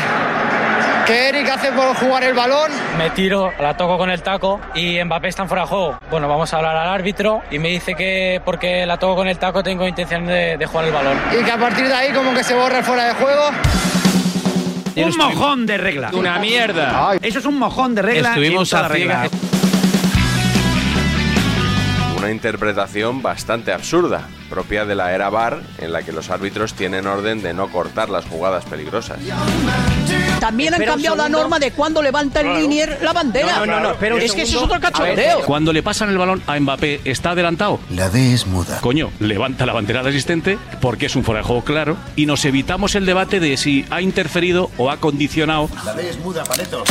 que 1.06 1.28
Eric 1.28 1.48
hace 1.50 1.72
por 1.72 1.94
jugar 1.96 2.24
el 2.24 2.34
balón. 2.34 2.70
Me 2.96 3.10
tiro, 3.10 3.52
la 3.60 3.76
toco 3.76 3.98
con 3.98 4.10
el 4.10 4.22
taco 4.22 4.60
y 4.74 5.02
Mbappé 5.02 5.28
está 5.28 5.42
en 5.42 5.48
fuera 5.48 5.62
de 5.62 5.68
juego. 5.68 5.98
Bueno, 6.10 6.28
vamos 6.28 6.52
a 6.52 6.56
hablar 6.56 6.76
al 6.76 6.88
árbitro 6.88 7.42
y 7.50 7.58
me 7.58 7.68
dice 7.68 7.94
que 7.94 8.40
porque 8.44 8.86
la 8.86 8.96
toco 8.98 9.16
con 9.16 9.28
el 9.28 9.38
taco 9.38 9.62
tengo 9.62 9.86
intención 9.86 10.26
de, 10.26 10.56
de 10.56 10.66
jugar 10.66 10.86
el 10.86 10.92
balón. 10.92 11.18
Y 11.38 11.44
que 11.44 11.50
a 11.50 11.58
partir 11.58 11.86
de 11.88 11.94
ahí 11.94 12.12
como 12.12 12.32
que 12.32 12.42
se 12.42 12.54
borra 12.54 12.78
el 12.78 12.84
fuera 12.84 13.04
de 13.08 13.14
juego. 13.14 13.42
Un 14.96 15.16
mojón 15.16 15.66
de 15.66 15.76
regla. 15.76 16.10
Una 16.12 16.38
mierda. 16.38 17.10
Ay, 17.10 17.18
Eso 17.20 17.40
es 17.40 17.44
un 17.44 17.58
mojón 17.58 17.94
de 17.94 18.02
regla. 18.02 18.28
Estuvimos 18.30 18.72
a 18.72 18.88
regla. 18.88 19.28
Una 22.16 22.30
interpretación 22.30 23.20
bastante 23.20 23.72
absurda, 23.72 24.22
propia 24.54 24.84
de 24.84 24.94
la 24.94 25.12
era 25.12 25.30
VAR, 25.30 25.60
en 25.78 25.92
la 25.92 26.04
que 26.04 26.12
los 26.12 26.30
árbitros 26.30 26.74
tienen 26.74 27.08
orden 27.08 27.42
de 27.42 27.52
no 27.52 27.68
cortar 27.72 28.08
las 28.08 28.24
jugadas 28.24 28.64
peligrosas. 28.64 29.18
También 30.38 30.74
han 30.74 30.84
cambiado 30.84 31.16
la 31.16 31.28
norma 31.28 31.58
de 31.58 31.72
cuando 31.72 32.00
levanta 32.00 32.40
el 32.40 32.62
linier 32.62 33.00
la 33.02 33.12
bandera. 33.12 33.58
No, 33.58 33.66
no, 33.66 33.80
no, 33.80 33.90
espera 33.90 34.14
un 34.14 34.20
es 34.20 34.32
que 34.32 34.42
eso 34.42 34.44
es 34.44 34.50
segundo. 34.60 34.76
otro 34.76 34.92
cachondeo. 34.92 35.40
Cuando 35.40 35.72
le 35.72 35.82
pasan 35.82 36.10
el 36.10 36.18
balón 36.18 36.40
a 36.46 36.58
Mbappé, 36.60 37.00
¿está 37.04 37.30
adelantado? 37.30 37.80
La 37.90 38.08
D 38.10 38.32
es 38.32 38.46
muda. 38.46 38.80
Coño, 38.80 39.10
levanta 39.18 39.66
la 39.66 39.72
bandera 39.72 40.04
de 40.04 40.10
asistente 40.10 40.56
porque 40.80 41.06
es 41.06 41.16
un 41.16 41.24
fuera 41.24 41.40
de 41.40 41.46
juego 41.46 41.64
claro 41.64 41.96
y 42.14 42.26
nos 42.26 42.44
evitamos 42.44 42.94
el 42.94 43.06
debate 43.06 43.40
de 43.40 43.56
si 43.56 43.84
ha 43.90 44.00
interferido 44.02 44.70
o 44.76 44.88
ha 44.90 44.98
condicionado. 44.98 45.68
La 45.84 45.94
D 45.94 46.08
es 46.10 46.18
muda, 46.20 46.44
paleto. 46.44 46.84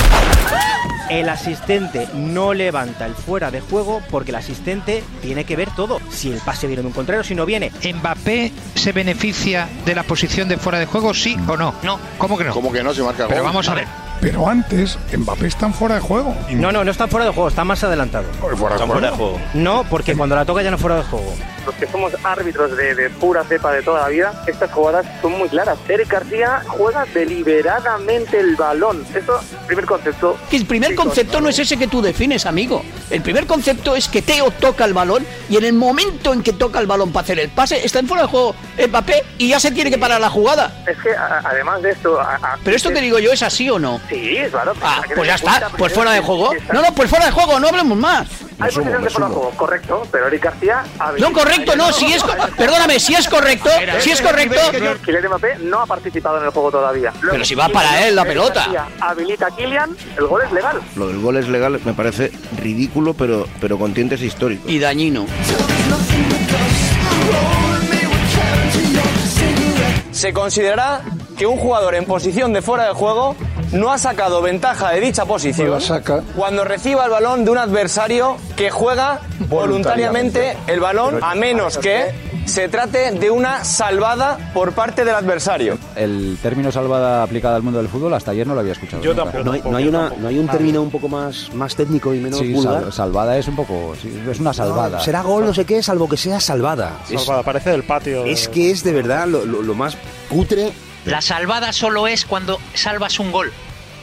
El 1.20 1.30
asistente 1.30 2.08
no 2.14 2.54
levanta 2.54 3.06
el 3.06 3.14
fuera 3.16 3.52
de 3.52 3.62
juego 3.62 4.02
porque 4.10 4.32
el 4.32 4.36
asistente 4.36 5.04
tiene 5.22 5.44
que 5.46 5.56
ver 5.56 5.70
todo. 5.76 6.00
Si 6.10 6.32
el 6.32 6.40
pase 6.40 6.68
viene 6.68 6.82
de 6.82 6.88
un 6.88 6.94
contrario, 6.94 7.24
si 7.24 7.36
no 7.36 7.46
viene. 7.46 7.72
¿Mbappé 7.94 8.52
se 8.76 8.92
beneficia 8.92 9.68
de 9.86 9.96
la 9.96 10.04
posición 10.04 10.48
de 10.50 10.58
fuera 10.58 10.80
de 10.80 10.86
juego, 10.86 11.14
sí 11.14 11.38
o 11.48 11.58
no? 11.58 11.74
No. 11.84 12.00
¿Cómo 12.18 12.38
que 12.38 12.44
no? 12.46 12.54
¿Cómo 12.54 12.72
que 12.72 12.84
no? 12.84 12.94
Se 12.94 13.04
marca 13.04 13.28
Pero 13.28 13.42
gol. 13.42 13.50
vamos 13.52 13.70
a 13.70 13.76
ver. 13.76 13.88
Pero 14.22 14.48
antes, 14.48 14.98
Mbappé 15.18 15.48
está 15.48 15.70
fuera 15.72 15.96
de 15.96 16.02
juego. 16.02 16.34
No, 16.52 16.72
no, 16.72 16.84
no 16.84 16.92
está 16.92 17.08
fuera 17.08 17.26
de 17.26 17.32
juego, 17.34 17.50
está 17.50 17.64
más 17.64 17.84
adelantado. 17.84 18.26
Fuera 18.56 18.76
de 18.78 19.10
juego. 19.10 19.40
No, 19.54 19.84
porque 19.90 20.16
cuando 20.16 20.36
la 20.36 20.46
toca 20.46 20.62
ya 20.62 20.72
no 20.72 20.78
fuera 20.78 20.96
de 20.98 21.04
juego. 21.04 21.34
Los 21.66 21.76
que 21.76 21.88
somos 21.88 22.12
árbitros 22.24 22.76
de, 22.76 22.94
de 22.96 23.10
pura 23.10 23.44
cepa 23.46 23.72
de 23.72 23.82
toda 23.82 24.02
la 24.02 24.10
vida, 24.10 24.44
estas 24.48 24.72
jugadas 24.72 25.06
son 25.22 25.34
muy 25.38 25.48
claras. 25.50 25.78
Eric 25.88 26.10
García 26.10 26.62
juega 26.68 27.06
deliberadamente 27.14 28.40
el 28.40 28.56
balón. 28.56 29.06
Esto, 29.16 29.40
primer 29.68 29.86
concepto. 29.86 30.38
Que 30.50 30.58
el 30.58 30.66
primer 30.66 30.96
concepto 30.96 31.40
no 31.42 31.50
es 31.50 31.60
ese 31.60 31.78
que 31.78 31.88
tú 31.88 32.02
defines, 32.02 32.46
amigo. 32.46 32.84
El 33.10 33.22
primer 33.22 33.46
concepto 33.48 33.96
es 33.96 34.08
que 34.08 34.22
Teo 34.22 34.52
toca 34.52 34.86
el 34.86 34.94
balón 34.94 35.26
y 35.50 35.58
en 35.58 35.66
el 35.66 35.74
momento 35.74 36.34
en 36.34 36.44
que 36.44 36.54
toca 36.54 36.80
el 36.80 36.88
balón 36.88 37.12
para 37.12 37.24
hacer 37.24 37.40
el 37.40 37.50
pase, 37.50 37.86
está 37.86 38.00
en 38.00 38.08
fuera 38.08 38.24
de 38.24 38.30
juego 38.30 38.56
Mbappé 38.88 39.24
y 39.38 39.50
ya 39.50 39.60
se 39.60 39.72
tiene 39.72 39.90
que 39.90 39.98
parar 39.98 40.20
la 40.20 40.30
jugada. 40.30 40.84
Es 40.88 40.98
que 41.02 41.10
además 41.16 41.82
de 41.82 41.92
esto... 41.92 42.20
a- 42.20 42.36
a- 42.36 42.58
Pero 42.64 42.76
esto 42.76 42.90
que 42.92 43.02
digo 43.02 43.20
yo 43.20 43.32
es 43.32 43.44
así 43.44 43.70
o 43.70 43.80
no. 43.80 44.02
Sí, 44.10 44.38
claro. 44.52 44.74
Ah, 44.82 45.02
pues 45.16 45.28
ya 45.28 45.36
está. 45.36 45.70
Pues 45.78 45.94
fuera 45.94 46.12
de 46.12 46.20
juego. 46.22 46.52
No, 46.74 46.82
no, 46.82 46.94
pues 46.94 47.10
fuera 47.10 47.26
de 47.26 47.32
juego, 47.32 47.60
no 47.60 47.68
hablemos 47.68 47.98
más. 47.98 48.28
Hay 48.60 48.72
posición 48.72 49.04
de 49.04 49.10
juego, 49.10 49.52
correcto, 49.58 50.04
pero 50.12 50.28
Eric 50.28 50.44
García... 50.44 50.84
No, 51.18 51.32
correcto, 51.34 51.76
no, 51.76 51.92
si 51.92 52.14
es... 52.14 52.24
co- 52.24 52.34
Perdóname, 52.58 53.00
si 53.00 53.14
es 53.16 53.28
correcto, 53.28 53.70
si 54.00 54.12
es 54.12 54.22
correcto... 54.22 54.60
Kylian 55.04 55.28
Mbappé 55.28 55.58
no 55.60 55.80
ha 55.80 55.86
participado 55.86 56.38
en 56.40 56.46
el 56.46 56.50
juego 56.52 56.72
todavía. 56.72 57.12
Pero 57.30 57.44
si 57.44 57.56
va 57.56 57.70
para 57.70 58.08
él 58.08 58.16
la 58.16 58.22
Eric 58.24 58.34
pelota. 58.34 58.60
García 58.62 58.86
habilita 59.02 59.48
a 59.48 59.52
Kylian, 59.56 59.98
el 60.18 60.28
gol 60.28 60.42
es 60.46 60.52
legal. 60.52 60.82
Lo 60.96 61.08
del 61.08 61.20
gol 61.20 61.38
es 61.38 61.48
legal, 61.48 61.80
me 61.84 61.94
parece 61.94 62.32
ridículo, 62.58 63.14
pero, 63.14 63.48
pero 63.60 63.78
con 63.78 63.94
tintes 63.94 64.22
históricos. 64.22 64.70
Y 64.70 64.80
dañino. 64.80 65.26
Se 70.12 70.32
considerará 70.32 71.02
que 71.38 71.46
un 71.46 71.58
jugador 71.58 71.96
en 71.96 72.06
posición 72.06 72.54
de 72.54 72.62
fuera 72.62 72.86
de 72.86 72.94
juego 72.94 73.36
no 73.74 73.92
ha 73.92 73.98
sacado 73.98 74.42
ventaja 74.42 74.92
de 74.92 75.00
dicha 75.02 75.26
posición 75.26 75.80
cuando 76.36 76.64
reciba 76.64 77.06
el 77.06 77.12
balón 77.12 77.44
de 77.46 77.52
un 77.52 77.58
adversario 77.58 78.38
que 78.56 78.70
juega 78.70 79.20
voluntariamente 79.50 80.56
el 80.68 80.80
balón 80.80 81.20
a 81.22 81.36
menos 81.36 81.78
que 81.78 82.14
se 82.46 82.68
trate 82.68 83.12
de 83.12 83.32
una 83.32 83.64
salvada 83.64 84.38
por 84.54 84.74
parte 84.74 85.06
del 85.06 85.16
adversario. 85.16 85.78
El 85.96 86.38
término 86.42 86.72
salvada 86.74 87.24
aplicada 87.24 87.56
al 87.56 87.64
mundo 87.64 87.80
del 87.80 87.88
fútbol 87.88 88.14
hasta 88.14 88.32
ayer 88.32 88.46
no 88.46 88.54
lo 88.54 88.60
había 88.60 88.74
escuchado. 88.74 89.02
nunca. 89.02 89.42
No 89.44 89.52
hay, 89.54 89.62
no 89.64 89.78
hay 89.78 89.88
una, 89.88 90.10
no 90.18 90.28
hay 90.28 90.38
un 90.40 90.48
término 90.50 90.82
un 90.82 90.92
poco 90.92 91.08
más, 91.08 91.50
más 91.54 91.74
técnico 91.76 92.14
y 92.14 92.20
menos 92.20 92.40
Sí, 92.40 92.52
vulgar. 92.54 92.84
sal- 92.84 92.94
salvada 92.94 93.38
es 93.38 93.48
un 93.48 93.56
poco. 93.56 93.94
es 94.30 94.40
una 94.40 94.54
salvada. 94.54 95.00
Será 95.00 95.22
gol, 95.22 95.46
no 95.46 95.54
sé 95.54 95.64
qué, 95.66 95.82
salvo 95.82 96.10
que 96.10 96.18
sea 96.18 96.40
salvada. 96.42 97.00
Es- 97.10 97.22
Salvada, 97.24 97.44
parece 97.44 97.70
del 97.70 97.84
patio. 97.84 98.26
Es 98.26 98.50
que 98.50 98.72
es 98.72 98.84
de 98.84 98.92
verdad 98.92 99.26
lo, 99.28 99.46
lo- 99.46 99.62
lo 99.62 99.74
más 99.74 99.96
cutre. 100.30 100.74
La 101.06 101.22
salvada 101.22 101.72
solo 101.74 102.08
es 102.08 102.26
cuando 102.26 102.60
salvas 102.74 103.20
un 103.20 103.32
gol. 103.32 103.52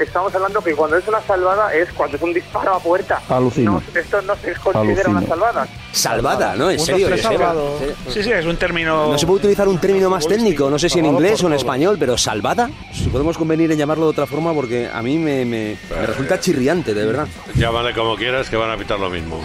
Estamos 0.00 0.34
hablando 0.34 0.60
que 0.62 0.74
cuando 0.74 0.96
es 0.96 1.06
una 1.06 1.20
salvada 1.20 1.74
es 1.74 1.92
cuando 1.92 2.16
es 2.16 2.22
un 2.22 2.32
disparo 2.32 2.74
a 2.74 2.78
puerta. 2.80 3.20
Alucino. 3.28 3.72
No, 3.94 4.00
esto 4.00 4.22
no 4.22 4.34
se 4.36 4.54
considera 4.54 4.80
Alucino. 4.80 5.10
una 5.18 5.26
salvada. 5.26 5.68
Salvada, 5.92 6.56
¿no? 6.56 6.70
En 6.70 6.80
serio. 6.80 7.16
salvado. 7.18 7.78
Sí, 8.08 8.22
sí, 8.22 8.32
es 8.32 8.46
un 8.46 8.56
término. 8.56 9.08
No 9.12 9.18
se 9.18 9.26
puede 9.26 9.40
utilizar 9.40 9.68
un 9.68 9.78
término 9.78 10.08
más 10.08 10.26
técnico, 10.26 10.70
no 10.70 10.78
sé 10.78 10.88
si 10.88 10.98
en 11.00 11.06
inglés 11.06 11.42
o 11.44 11.48
en 11.48 11.52
español, 11.52 11.96
pero 12.00 12.16
salvada. 12.16 12.70
Si 12.94 13.08
podemos 13.08 13.36
convenir 13.36 13.70
en 13.72 13.78
llamarlo 13.78 14.06
de 14.06 14.10
otra 14.12 14.26
forma 14.26 14.54
porque 14.54 14.88
a 14.92 15.02
mí 15.02 15.18
me, 15.18 15.44
me- 15.44 15.76
me 15.90 16.06
resulta 16.06 16.40
chirriante, 16.40 16.94
de 16.94 17.04
verdad. 17.06 17.28
Llámale 17.54 17.92
como 17.94 18.16
quieras 18.16 18.48
que 18.48 18.56
van 18.56 18.70
a 18.70 18.76
pitar 18.76 18.98
lo 18.98 19.10
mismo. 19.10 19.40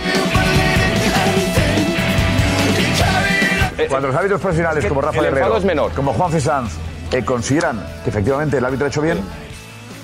Cuando 3.90 4.08
los 4.08 4.16
árbitros 4.18 4.42
profesionales 4.42 4.86
como 4.86 5.02
Rafa 5.02 5.22
Guerrero, 5.22 5.60
menor. 5.62 5.92
como 5.92 6.14
Juan 6.14 6.40
Sanz, 6.40 6.74
eh, 7.12 7.24
consideran 7.24 7.86
que 8.04 8.10
efectivamente 8.10 8.58
el 8.58 8.66
árbitro 8.66 8.86
ha 8.86 8.90
hecho 8.90 9.02
bien, 9.02 9.20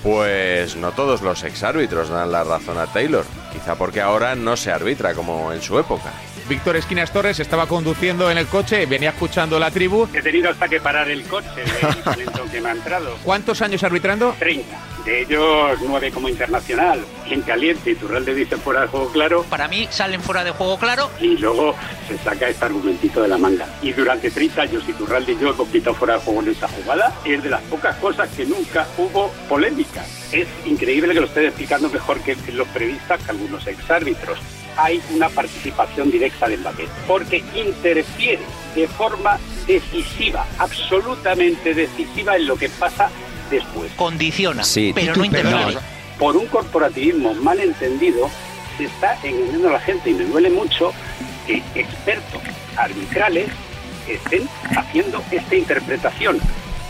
Pues 0.03 0.75
no 0.75 0.91
todos 0.91 1.21
los 1.21 1.43
exárbitros 1.43 2.09
dan 2.09 2.31
la 2.31 2.43
razón 2.43 2.77
a 2.79 2.87
Taylor. 2.87 3.25
Quizá 3.53 3.75
porque 3.75 4.01
ahora 4.01 4.35
no 4.35 4.57
se 4.57 4.71
arbitra 4.71 5.13
como 5.13 5.53
en 5.53 5.61
su 5.61 5.77
época. 5.77 6.11
Víctor 6.49 6.75
Esquinas 6.75 7.13
Torres 7.13 7.39
estaba 7.39 7.67
conduciendo 7.67 8.29
en 8.29 8.37
el 8.37 8.47
coche, 8.47 8.85
venía 8.85 9.11
escuchando 9.11 9.59
la 9.59 9.71
tribu. 9.71 10.07
He 10.13 10.21
tenido 10.21 10.49
hasta 10.49 10.67
que 10.67 10.81
parar 10.81 11.09
el 11.09 11.23
coche 11.23 11.47
del 11.55 12.49
que 12.51 12.61
me 12.61 12.69
ha 12.69 12.71
entrado. 12.73 13.15
¿Cuántos 13.23 13.61
años 13.61 13.83
arbitrando? 13.83 14.35
30. 14.37 14.77
De 15.05 15.21
ellos, 15.21 15.79
9 15.81 16.11
como 16.11 16.29
internacional. 16.29 17.03
En 17.27 17.41
caliente 17.41 17.91
y 17.91 17.95
Turralde 17.95 18.35
dice 18.35 18.57
fuera 18.57 18.81
de 18.81 18.87
juego 18.87 19.11
claro. 19.11 19.43
Para 19.49 19.67
mí 19.67 19.87
salen 19.89 20.21
fuera 20.21 20.43
de 20.43 20.51
juego 20.51 20.77
claro. 20.77 21.09
Y 21.19 21.37
luego 21.37 21.73
se 22.07 22.17
saca 22.19 22.49
este 22.49 22.65
argumentito 22.65 23.21
de 23.21 23.27
la 23.27 23.37
manga. 23.37 23.67
Y 23.81 23.93
durante 23.93 24.29
30 24.29 24.61
años, 24.61 24.83
y 24.87 24.93
Turralde 24.93 25.31
y 25.31 25.39
yo 25.39 25.49
hemos 25.49 25.67
quitado 25.69 25.95
fuera 25.95 26.15
de 26.15 26.19
juego 26.19 26.41
en 26.41 26.49
esa 26.49 26.67
jugada, 26.67 27.13
es 27.25 27.41
de 27.41 27.49
las 27.49 27.61
pocas 27.63 27.95
cosas 27.97 28.29
que 28.29 28.45
nunca 28.45 28.85
hubo 28.97 29.31
polémica. 29.49 30.05
Es 30.31 30.47
increíble 30.65 31.13
que 31.13 31.21
lo 31.21 31.27
esté 31.27 31.47
explicando 31.47 31.89
mejor 31.89 32.19
que 32.21 32.35
los 32.51 32.67
periodistas 32.67 33.23
que 33.23 33.31
algunos 33.31 33.65
exárbitros. 33.65 34.39
Hay 34.77 35.01
una 35.13 35.29
participación 35.29 36.11
directa 36.11 36.47
de 36.47 36.57
Mbappé, 36.57 36.87
porque 37.07 37.43
interfiere 37.55 38.43
de 38.75 38.87
forma 38.87 39.37
decisiva, 39.67 40.45
absolutamente 40.57 41.73
decisiva 41.73 42.37
en 42.37 42.47
lo 42.47 42.55
que 42.55 42.69
pasa 42.69 43.09
después. 43.51 43.91
Condiciona, 43.95 44.63
Sí. 44.63 44.91
pero 44.95 45.15
no 45.15 45.25
interviene. 45.25 45.77
Por 46.17 46.35
un 46.37 46.47
corporativismo 46.47 47.33
mal 47.35 47.59
entendido, 47.59 48.29
se 48.77 48.85
está 48.85 49.17
engañando 49.23 49.69
a 49.69 49.73
la 49.73 49.79
gente 49.79 50.09
y 50.09 50.13
me 50.13 50.23
duele 50.25 50.49
mucho 50.49 50.93
que 51.45 51.61
expertos 51.75 52.41
arbitrales 52.77 53.49
estén 54.07 54.47
haciendo 54.77 55.23
esta 55.31 55.55
interpretación. 55.55 56.39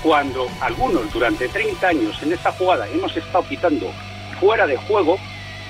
Cuando 0.04 0.50
algunos 0.62 1.12
durante 1.14 1.48
30 1.48 1.88
años 1.88 2.22
en 2.24 2.34
esta 2.34 2.52
jugada 2.54 2.88
hemos 2.90 3.16
estado 3.16 3.44
pitando 3.44 3.92
fuera 4.40 4.66
de 4.66 4.76
juego 4.78 5.18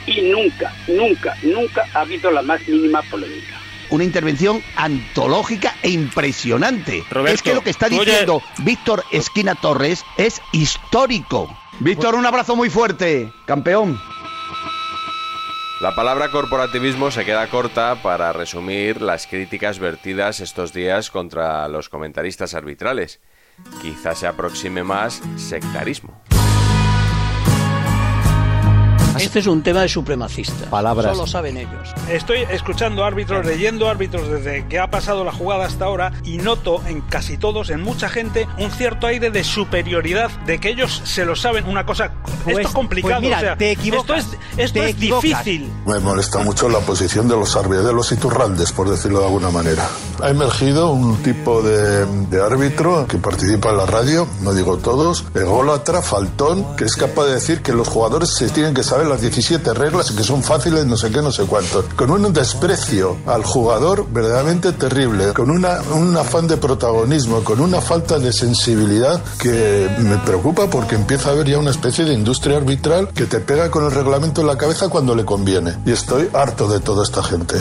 y 0.05 0.21
nunca, 0.21 0.73
nunca, 0.87 1.35
nunca 1.43 1.85
ha 1.93 1.99
habido 2.01 2.31
la 2.31 2.41
más 2.41 2.65
mínima 2.67 3.01
polémica. 3.03 3.57
Una 3.91 4.03
intervención 4.05 4.63
antológica 4.75 5.75
e 5.83 5.89
impresionante. 5.89 7.03
Roberto, 7.09 7.35
es 7.35 7.41
que 7.41 7.53
lo 7.53 7.61
que 7.61 7.69
está 7.71 7.87
oye- 7.87 7.99
diciendo 8.05 8.41
Víctor 8.59 9.03
Esquina 9.11 9.55
Torres 9.55 10.03
es 10.17 10.41
histórico. 10.53 11.55
Víctor, 11.79 12.15
un 12.15 12.25
abrazo 12.25 12.55
muy 12.55 12.69
fuerte, 12.69 13.31
campeón. 13.45 13.99
La 15.81 15.95
palabra 15.95 16.29
corporativismo 16.29 17.09
se 17.11 17.25
queda 17.25 17.47
corta 17.47 17.95
para 18.03 18.31
resumir 18.33 19.01
las 19.01 19.25
críticas 19.27 19.79
vertidas 19.79 20.39
estos 20.39 20.73
días 20.73 21.09
contra 21.09 21.67
los 21.67 21.89
comentaristas 21.89 22.53
arbitrales. 22.53 23.19
Quizá 23.81 24.13
se 24.15 24.27
aproxime 24.27 24.83
más 24.83 25.21
sectarismo. 25.37 26.21
Este 29.19 29.39
es 29.39 29.47
un 29.47 29.61
tema 29.61 29.81
de 29.81 29.89
supremacista. 29.89 30.69
Palabras. 30.69 31.15
Solo 31.15 31.27
saben 31.27 31.57
ellos. 31.57 31.89
Estoy 32.09 32.39
escuchando 32.49 33.03
árbitros, 33.03 33.45
leyendo 33.45 33.87
árbitros 33.89 34.27
desde 34.29 34.65
que 34.67 34.79
ha 34.79 34.89
pasado 34.89 35.23
la 35.23 35.31
jugada 35.31 35.65
hasta 35.65 35.85
ahora 35.85 36.11
y 36.23 36.37
noto 36.37 36.81
en 36.87 37.01
casi 37.01 37.37
todos, 37.37 37.69
en 37.69 37.81
mucha 37.81 38.09
gente, 38.09 38.47
un 38.57 38.71
cierto 38.71 39.07
aire 39.07 39.29
de 39.29 39.43
superioridad, 39.43 40.31
de 40.45 40.59
que 40.59 40.69
ellos 40.69 41.01
se 41.03 41.25
lo 41.25 41.35
saben. 41.35 41.65
Una 41.67 41.85
cosa, 41.85 42.11
Pues- 42.43 42.57
esto 42.57 42.67
es 42.69 42.73
complicado. 42.73 43.13
pues 43.15 43.21
mira, 43.23 43.37
o 43.37 43.41
sea, 43.41 43.57
te 43.57 43.71
equivocas, 43.71 44.19
Esto 44.25 44.33
es, 44.57 44.59
esto 44.65 44.79
te 44.79 44.89
es 44.89 44.95
equivocas. 44.95 45.23
difícil. 45.23 45.71
Me 45.85 45.99
molesta 45.99 46.39
mucho 46.39 46.67
la 46.69 46.79
posición 46.79 47.27
de 47.27 47.35
los 47.35 47.55
arbiedelos 47.55 48.11
y 48.11 48.15
turraldes, 48.15 48.71
por 48.71 48.89
decirlo 48.89 49.19
de 49.19 49.25
alguna 49.25 49.51
manera. 49.51 49.87
Ha 50.21 50.29
emergido 50.29 50.91
un 50.91 51.17
tipo 51.21 51.61
de, 51.61 52.05
de 52.05 52.41
árbitro 52.43 53.05
que 53.07 53.17
participa 53.17 53.69
en 53.71 53.77
la 53.77 53.85
radio, 53.85 54.27
no 54.41 54.53
digo 54.53 54.77
todos, 54.77 55.25
ególatra, 55.35 56.01
faltón, 56.01 56.75
que 56.75 56.85
es 56.85 56.95
capaz 56.95 57.25
de 57.25 57.33
decir 57.35 57.61
que 57.61 57.73
los 57.73 57.87
jugadores 57.87 58.29
se 58.33 58.49
tienen 58.49 58.73
que 58.73 58.83
saber 58.83 59.00
las 59.09 59.21
17 59.21 59.73
reglas 59.73 60.11
que 60.11 60.23
son 60.23 60.43
fáciles, 60.43 60.85
no 60.85 60.97
sé 60.97 61.11
qué, 61.11 61.21
no 61.21 61.31
sé 61.31 61.43
cuánto. 61.43 61.85
Con 61.95 62.11
un 62.11 62.31
desprecio 62.33 63.17
al 63.25 63.43
jugador 63.43 64.07
verdaderamente 64.11 64.71
terrible, 64.73 65.33
con 65.33 65.49
una, 65.49 65.81
un 65.93 66.15
afán 66.17 66.47
de 66.47 66.57
protagonismo, 66.57 67.43
con 67.43 67.59
una 67.59 67.81
falta 67.81 68.19
de 68.19 68.33
sensibilidad 68.33 69.21
que 69.39 69.89
me 69.99 70.17
preocupa 70.17 70.69
porque 70.69 70.95
empieza 70.95 71.29
a 71.29 71.33
haber 71.33 71.47
ya 71.47 71.57
una 71.57 71.71
especie 71.71 72.05
de 72.05 72.13
industria 72.13 72.57
arbitral 72.57 73.09
que 73.09 73.25
te 73.25 73.39
pega 73.39 73.69
con 73.71 73.85
el 73.85 73.91
reglamento 73.91 74.41
en 74.41 74.47
la 74.47 74.57
cabeza 74.57 74.89
cuando 74.89 75.15
le 75.15 75.25
conviene. 75.25 75.77
Y 75.85 75.91
estoy 75.91 76.29
harto 76.33 76.67
de 76.67 76.79
toda 76.79 77.03
esta 77.03 77.23
gente. 77.23 77.55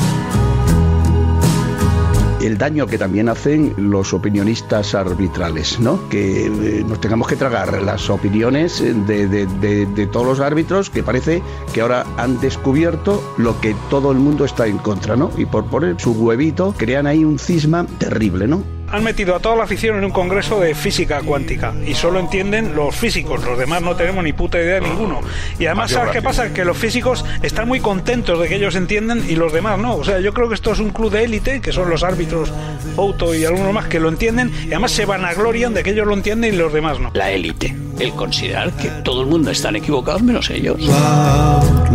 El 2.41 2.59
daño 2.59 2.87
que 2.87 2.99
también 2.99 3.29
hacen 3.29 3.75
los 3.77 4.13
opinionistas 4.15 4.95
arbitrales, 4.95 5.79
¿no? 5.81 6.09
Que 6.09 6.47
eh, 6.47 6.85
nos 6.87 7.01
tengamos 7.01 7.29
que 7.29 7.37
tragar 7.37 7.83
las 7.83 8.09
opiniones 8.11 8.81
de, 8.81 9.29
de- 9.29 9.47
de- 9.47 9.87
de 9.87 10.07
todos 10.07 10.27
los 10.27 10.41
árbitros 10.41 10.91
que 10.91 11.03
parece 11.03 11.43
que 11.73 11.81
ahora 11.81 12.07
han 12.17 12.41
descubierto 12.41 13.23
lo 13.39 13.61
que 13.61 13.75
todo 13.91 14.13
el 14.13 14.19
mundo 14.19 14.45
está 14.45 14.67
en 14.67 14.79
contra, 14.79 15.17
¿no? 15.17 15.31
Y 15.37 15.47
por 15.47 15.65
poner 15.67 16.01
su 16.01 16.13
huevito 16.13 16.75
crean 16.77 17.07
ahí 17.07 17.25
un 17.25 17.39
cisma 17.39 17.87
terrible, 17.99 18.47
¿no? 18.47 18.63
Han 18.93 19.05
metido 19.05 19.37
a 19.37 19.41
toda 19.41 19.57
la 19.57 19.65
afición 19.65 19.99
en 19.99 20.05
un 20.05 20.11
congreso 20.11 20.59
de 20.59 20.75
física 20.75 21.21
cuántica 21.23 21.73
y 21.87 21.95
solo 21.95 22.19
entienden 22.19 22.75
los 22.75 22.95
físicos, 22.95 23.45
los 23.45 23.59
demás 23.59 23.83
no 23.83 23.95
tenemos 23.95 24.25
ni 24.25 24.33
puta 24.33 24.59
idea 24.59 24.75
de 24.75 24.83
ninguno. 24.83 25.21
Y 25.59 25.67
además, 25.67 25.93
¿sabes 25.93 26.11
qué 26.11 26.23
pasa? 26.23 26.53
Que 26.53 26.65
los 26.65 26.77
físicos 26.77 27.25
están 27.43 27.69
muy 27.69 27.81
contentos 27.81 28.41
de 28.41 28.49
que 28.49 28.57
ellos 28.57 28.75
entienden 28.75 29.25
y 29.29 29.37
los 29.37 29.53
demás 29.53 29.79
no. 29.79 29.97
O 29.97 30.05
sea, 30.05 30.21
yo 30.21 30.35
creo 30.35 30.49
que 30.49 30.55
esto 30.55 30.73
es 30.73 30.81
un 30.81 30.91
club 30.91 31.11
de 31.11 31.25
élite, 31.25 31.61
que 31.61 31.73
son 31.73 31.89
los 31.89 32.03
árbitros, 32.03 32.53
Auto 32.97 33.35
y 33.35 33.45
algunos 33.45 33.73
más 33.73 33.87
que 33.87 34.01
lo 34.01 34.09
entienden 34.09 34.53
y 34.65 34.69
además 34.69 34.93
se 34.93 35.07
vanaglorian 35.07 35.73
de 35.73 35.83
que 35.83 35.91
ellos 35.91 36.07
lo 36.07 36.15
entienden 36.15 36.55
y 36.55 36.57
los 36.57 36.73
demás 36.73 36.99
no. 36.99 37.11
La 37.15 37.31
élite, 37.31 37.77
el 37.99 38.13
considerar 38.13 38.73
que 38.73 38.89
todo 39.05 39.23
el 39.23 39.29
mundo 39.29 39.51
están 39.51 39.77
equivocados 39.77 40.23
menos 40.23 40.51
ellos. 40.51 40.81
Lo 40.81 41.90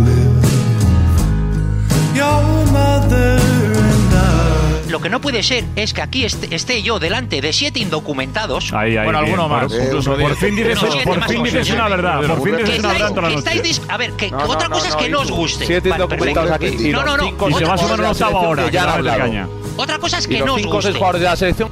que 5.06 5.10
no 5.10 5.20
puede 5.20 5.42
ser 5.44 5.64
es 5.76 5.94
que 5.94 6.02
aquí 6.02 6.24
est- 6.24 6.52
esté 6.52 6.82
yo 6.82 6.98
delante 6.98 7.40
de 7.40 7.52
siete 7.52 7.78
indocumentados. 7.78 8.72
Ahí, 8.72 8.96
ahí, 8.96 9.04
bueno, 9.04 9.20
bien, 9.22 9.34
alguno 9.38 9.48
más. 9.48 9.72
por- 9.72 9.80
incluso 9.84 10.16
por 10.16 10.36
fin 10.36 10.56
dices- 10.56 10.78
Siete 10.80 11.04
por 11.04 11.24
fin 11.28 11.42
dices 11.44 11.70
una 11.70 11.88
verdad, 11.88 12.20
por 12.26 12.42
fin 12.42 12.56
dices 12.56 12.78
una 12.80 12.88
verdad 12.88 13.08
estáis- 13.08 13.14
toda 13.14 13.22
la 13.22 13.28
que 13.28 13.34
noche. 13.62 13.80
a 13.88 13.96
ver, 13.96 14.12
que 14.14 14.30
No, 14.32 14.38
otra 14.38 14.68
no, 14.68 14.74
cosa 14.74 14.88
no, 14.88 14.96
es 14.96 15.04
que 15.04 15.08
no 15.08 15.20
os 15.20 15.30
guste. 15.30 15.66
siete 15.66 15.88
Vale, 15.90 16.02
indocumentados 16.04 16.50
aquí, 16.50 16.66
y 16.66 16.88
No, 16.90 17.04
no, 17.04 17.16
no. 17.16 17.24
Y 17.26 17.30
se 17.30 17.36
Otra- 17.54 17.68
va 17.68 17.74
a 17.74 17.78
sumar 17.78 18.00
un 18.00 18.06
octavo 18.06 18.38
ahora, 18.38 18.64
que 18.64 18.70
ya 18.72 18.82
a 18.84 18.94
hablado. 18.94 19.18
caña. 19.20 19.48
Otra 19.76 19.98
cosa 20.00 20.18
es 20.18 20.26
que 20.26 20.40
no 20.40 20.54
os 20.54 20.60
cinco 20.60 20.76
o 20.78 20.82
seis 20.82 20.94
guste. 20.94 20.98
jugadores 20.98 21.20
de 21.22 21.28
la 21.28 21.36
selección. 21.36 21.68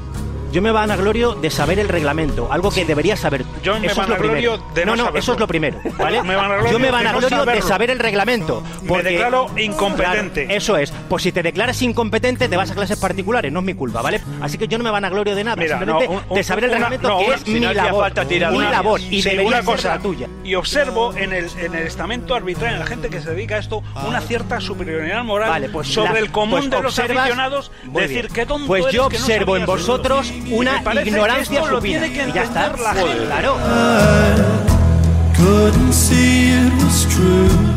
Yo 0.53 0.62
me 0.62 0.71
vanaglorio 0.71 1.35
de 1.35 1.50
saber 1.50 1.81
el 1.81 1.88
reglamento, 1.88 2.47
algo 2.53 2.71
que 2.71 2.85
deberías 2.85 3.19
saber. 3.19 3.45
Yo 3.64 3.80
me 3.80 3.87
eso 3.87 4.02
es 4.02 4.09
lo 4.09 4.14
vanaglorio 4.14 4.52
primero. 4.52 4.75
de 4.75 4.85
no 4.87 4.92
no, 4.92 4.97
saberlo. 5.04 5.18
eso 5.18 5.33
es 5.33 5.40
lo 5.40 5.47
primero, 5.47 5.80
¿vale? 5.99 6.23
Me 6.25 6.37
vanaglorio 6.37 6.73
Yo 6.73 6.78
me 6.78 6.87
de 6.87 6.90
no 6.92 6.99
vanaglorio 6.99 7.44
de, 7.47 7.62
saber 7.62 7.90
el 7.90 7.99
reglamento. 7.99 8.62
Me 8.83 8.88
porque- 8.88 9.04
declaro 9.11 9.47
incompetente. 9.56 10.44
Claro, 10.44 10.56
eso 10.59 10.76
es. 10.76 10.92
Pues 11.09 11.23
si 11.23 11.33
te 11.33 11.42
declaras 11.42 11.80
incompetente, 11.83 12.49
te 12.49 12.56
vas 12.56 12.71
a 12.71 12.75
clases 12.75 12.99
particulares, 12.99 13.50
no 13.52 13.61
es 13.61 13.64
mi 13.64 13.75
culpa, 13.75 14.02
¿vale? 14.02 14.21
Así 14.40 14.59
que 14.59 14.68
yo 14.68 14.78
no 14.78 14.85
me 14.85 14.90
vanaglorio 14.90 15.35
de 15.35 15.44
nada, 15.44 15.56
Mira, 15.56 15.78
simplemente 15.78 16.09
no, 16.12 16.23
un- 16.28 16.35
de 16.37 16.44
saber 16.44 16.64
el 16.64 16.71
una- 16.71 16.76
reglamento 16.78 17.09
no, 17.09 17.18
que 17.18 17.25
una- 17.26 17.35
es 17.37 17.40
si 17.42 17.50
mi 17.52 17.61
labor. 17.61 18.02
falta 18.04 18.25
tirar 18.26 18.52
mi 18.52 18.59
una- 18.59 18.71
labor 18.71 19.00
y 19.00 19.23
Sí, 19.23 19.37
una 19.38 19.62
cosa, 19.62 19.88
la 19.97 19.99
tuya. 20.02 20.28
Y 20.44 20.54
observo 20.54 21.14
en 21.16 21.33
el, 21.33 21.49
en 21.59 21.75
el 21.75 21.87
estamento 21.87 22.35
arbitral, 22.35 22.75
en 22.75 22.78
la 22.80 22.87
gente 22.87 23.09
que 23.09 23.21
se 23.21 23.30
dedica 23.30 23.56
a 23.56 23.59
esto, 23.59 23.83
una 24.06 24.21
cierta 24.21 24.61
superioridad 24.61 25.25
moral 25.25 25.49
Vale, 25.50 25.68
pues 25.71 25.88
sobre 25.88 26.12
la- 26.12 26.18
el 26.18 26.30
común 26.30 26.61
pues 26.61 26.71
de 26.71 26.83
los 26.83 26.99
observas- 26.99 27.18
aficionados. 27.25 27.71
Decir, 27.85 28.28
qué 28.28 28.47
tonto 28.47 28.66
Pues 28.66 28.92
yo 28.92 29.06
observo 29.06 29.56
en 29.56 29.62
sabías 29.66 29.80
esto". 29.80 29.92
vosotros 29.92 30.33
una 30.50 30.80
me 30.83 31.02
ignorancia 31.02 31.64
supina. 31.64 32.06
Y 32.06 32.33
ya 32.33 32.42
está. 32.42 32.73
Entender 33.61 33.84
la 33.84 34.00
gente. 34.00 34.54
Claro. 37.14 37.74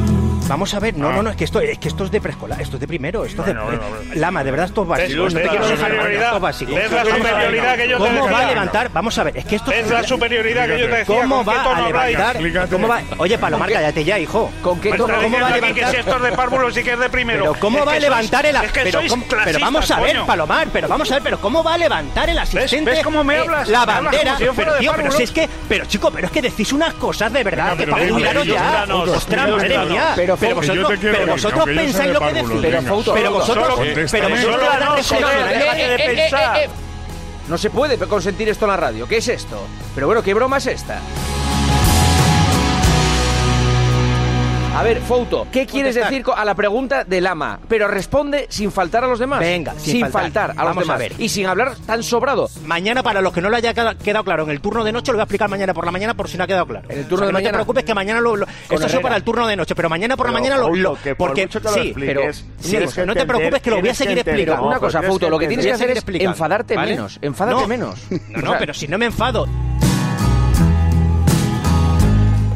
Vamos 0.48 0.74
a 0.74 0.80
ver, 0.80 0.96
no, 0.96 1.12
no, 1.12 1.22
no, 1.22 1.30
es 1.30 1.36
que 1.36 1.44
esto, 1.44 1.60
es 1.60 1.78
que 1.78 1.90
esto 1.90 2.06
es 2.06 2.12
de 2.12 2.22
preescolar, 2.22 2.62
esto 2.62 2.78
es 2.78 2.80
de 2.80 2.88
primero, 2.88 3.26
esto 3.26 3.42
es 3.42 3.48
de 3.48 3.54
Bueno, 3.54 3.68
bueno, 3.80 3.96
bueno. 4.06 4.12
Lama, 4.16 4.44
de 4.46 4.52
verdad 4.52 4.68
esto 4.68 4.84
es 4.84 4.88
básico. 4.88 5.24
¿Ves? 5.24 5.34
no 5.34 5.40
te 5.42 5.48
¿Ves 5.48 5.50
quiero 5.50 5.68
la 5.68 5.76
superioridad? 5.76 6.24
esto 6.24 6.36
es 6.38 6.42
básico. 6.42 6.76
¿Ves 6.76 6.92
la 6.92 6.98
Vamos 7.04 7.10
a 7.10 7.14
ver, 7.18 7.28
superioridad 7.34 7.76
que 7.76 7.90
yo 7.90 7.98
te 7.98 8.04
¿Cómo 8.04 8.30
va 8.32 8.40
a 8.40 8.46
levantar? 8.48 8.92
Vamos 8.94 9.18
a 9.18 9.24
ver, 9.24 9.38
es 9.38 9.46
que 9.46 9.56
esto 9.58 9.72
Es 9.72 9.90
la 9.90 10.04
superioridad 10.04 10.68
que 10.68 10.80
yo 10.80 10.86
te 10.86 10.96
decía. 10.98 11.16
¿Cómo 11.22 11.36
¿con 11.44 11.46
qué 11.54 11.58
va 11.60 11.64
tono 11.64 11.84
a 11.84 11.88
levantar? 12.08 12.70
¿Cómo 12.70 12.88
va? 12.88 13.02
Oye, 13.18 13.38
Palomar, 13.38 13.72
cállate 13.72 14.04
ya, 14.06 14.20
hijo. 14.20 14.50
¿Con 14.62 14.80
Me 14.80 14.90
está 14.92 14.98
¿Cómo 15.04 15.40
va 15.40 15.48
a 15.48 15.50
levantar? 15.52 15.74
que 15.74 15.86
si 15.92 15.96
esto 15.98 16.16
es 16.16 16.22
de 16.22 16.32
párvulos 16.32 16.78
y 16.78 16.84
que 16.84 16.94
es 16.94 17.00
de 17.00 17.10
primero. 17.10 17.40
Pero 17.40 17.60
¿cómo 17.60 17.86
va 17.86 17.94
a 17.94 18.00
levantar 18.00 18.46
el 18.46 18.56
es 18.56 18.72
que 18.72 18.82
pero, 18.84 19.00
sois 19.00 19.12
¿cómo- 19.12 19.24
pero 19.28 19.42
clasistas, 19.44 19.62
vamos 19.62 19.92
a 19.92 20.00
ver. 20.00 20.26
Palomar, 20.26 20.68
pero 20.72 20.88
vamos 20.88 21.12
a 21.12 21.16
ver, 21.16 21.24
pero 21.24 21.42
¿cómo 21.42 21.62
va 21.64 21.74
a 21.74 21.78
levantar 21.78 22.30
el 22.30 22.40
asistente? 22.40 22.90
ves 22.92 23.04
cómo 23.04 23.22
me 23.24 23.38
hablas? 23.38 23.68
la 23.68 23.86
bandera. 23.86 24.38
pero, 24.56 24.76
tío, 24.78 24.94
pero 24.96 25.12
si 25.12 25.24
es 25.24 25.32
que, 25.32 25.50
pero 25.68 25.86
chico, 25.86 26.10
pero 26.10 26.28
es 26.28 26.32
que 26.32 26.42
decís 26.42 26.72
unas 26.72 26.94
cosas 26.94 27.34
de 27.34 27.44
verdad 27.44 27.76
que 27.76 27.86
para 27.86 28.06
ya. 28.44 28.86
Ostras, 28.90 29.50
madre 29.50 29.78
mía. 29.80 30.14
Pero, 30.16 30.37
Pero 30.40 30.62
yo 30.62 30.74
vosotros, 30.74 31.00
te 31.00 31.12
pero 31.12 31.28
vosotros 31.28 31.66
pensáis 31.66 32.08
de 32.08 32.14
lo 32.14 32.20
que 32.20 32.34
decís. 32.34 32.62
venga. 32.62 32.82
Fausto, 32.84 33.14
Pero 33.14 33.32
vosotros, 33.32 33.80
pero 34.12 34.30
vosotros 34.30 34.42
Solo 34.42 34.58
dais 34.58 34.80
no, 34.80 34.96
reflexiones. 34.96 35.26
joder, 35.26 35.60
déjate 35.60 35.88
de 35.90 35.98
pensar. 36.16 36.70
No 37.48 37.58
se 37.58 37.70
puede 37.70 37.98
consentir 37.98 38.50
esto 38.50 38.66
en 38.66 38.72
la 38.72 38.78
radio. 38.78 39.08
¿Qué 39.08 39.18
es 39.18 39.28
esto? 39.30 39.60
Pero 39.96 40.08
bueno, 40.08 40.22
¿qué 40.22 40.34
broma 40.34 40.58
es 40.58 40.68
esta? 40.68 41.00
A 44.78 44.84
ver, 44.84 45.02
Fouto, 45.02 45.48
¿qué 45.52 45.66
quieres 45.66 45.96
Contestar. 45.96 46.12
decir 46.12 46.26
a 46.36 46.46
la 46.46 46.54
pregunta 46.54 47.04
del 47.04 47.26
ama? 47.26 47.60
Pero 47.68 47.88
responde 47.88 48.46
sin 48.50 48.72
faltar 48.72 49.04
a 49.04 49.08
los 49.08 49.18
demás. 49.18 49.40
Venga, 49.40 49.74
sin 49.74 49.94
sin, 49.94 50.02
faltar. 50.02 50.22
faltar. 50.22 50.50
a 50.52 50.54
los 50.54 50.64
Vamos 50.66 50.78
a 50.90 50.98
demás. 50.98 51.00
ver. 51.00 51.14
Y 51.18 51.30
sin 51.30 51.48
hablar 51.48 51.74
tan 51.88 52.04
sobrado. 52.04 52.48
Mañana, 52.64 53.02
para 53.02 53.22
los 53.22 53.34
que 53.34 53.42
no 53.42 53.50
lo 53.50 53.56
haya 53.58 53.74
queda- 53.74 53.96
quedado 53.98 54.24
claro, 54.24 54.44
en 54.44 54.52
el 54.52 54.62
turno 54.62 54.84
de 54.84 54.92
noche 54.92 55.12
lo 55.12 55.16
voy 55.18 55.22
a 55.22 55.24
explicar 55.24 55.50
mañana 55.50 55.74
por 55.74 55.84
la 55.84 55.90
mañana 55.92 56.14
por 56.14 56.30
si 56.30 56.38
no 56.38 56.44
ha 56.44 56.48
quedado 56.48 56.68
claro. 56.68 56.88
En 56.92 57.00
el 57.00 57.08
turno 57.08 57.26
de 57.26 57.32
No 57.32 57.38
mañana. 57.40 57.50
te 57.54 57.56
preocupes 57.56 57.86
que 57.86 57.94
mañana 57.96 58.22
lo. 58.22 58.36
lo- 58.36 58.46
esto 58.70 58.86
es 58.86 59.00
para 59.00 59.16
el 59.16 59.24
turno 59.24 59.48
de 59.48 59.56
noche, 59.56 59.74
pero 59.74 59.90
mañana 59.90 60.16
por 60.16 60.28
la 60.28 60.32
mañana 60.32 60.58
lo. 60.58 60.76
Lo- 60.76 60.94
que 61.02 61.16
por 61.16 61.30
porque 61.30 61.42
mucho 61.48 61.60
que 61.60 61.70
sí, 61.70 61.94
pero 61.98 62.22
sí, 62.60 62.78
no 63.04 63.16
te 63.16 63.26
preocupes 63.26 63.62
que 63.64 63.72
lo 63.72 63.80
voy 63.80 63.90
a 63.90 63.96
seguir 63.96 64.20
explicando. 64.20 64.64
Una 64.68 64.78
cosa, 64.80 65.02
Fauto, 65.02 65.28
lo 65.28 65.40
que 65.40 65.48
tienes 65.48 65.66
que 65.66 65.72
a 65.72 65.76
hacer 65.76 65.90
es 65.90 66.04
enfadarte 66.08 66.78
menos, 66.78 67.18
enfádate 67.24 67.62
No, 67.62 67.68
menos. 67.68 68.00
No, 68.30 68.42
no, 68.42 68.56
pero 68.60 68.76
si 68.76 68.88
no 68.88 69.00
me 69.00 69.08
enfado. 69.08 69.48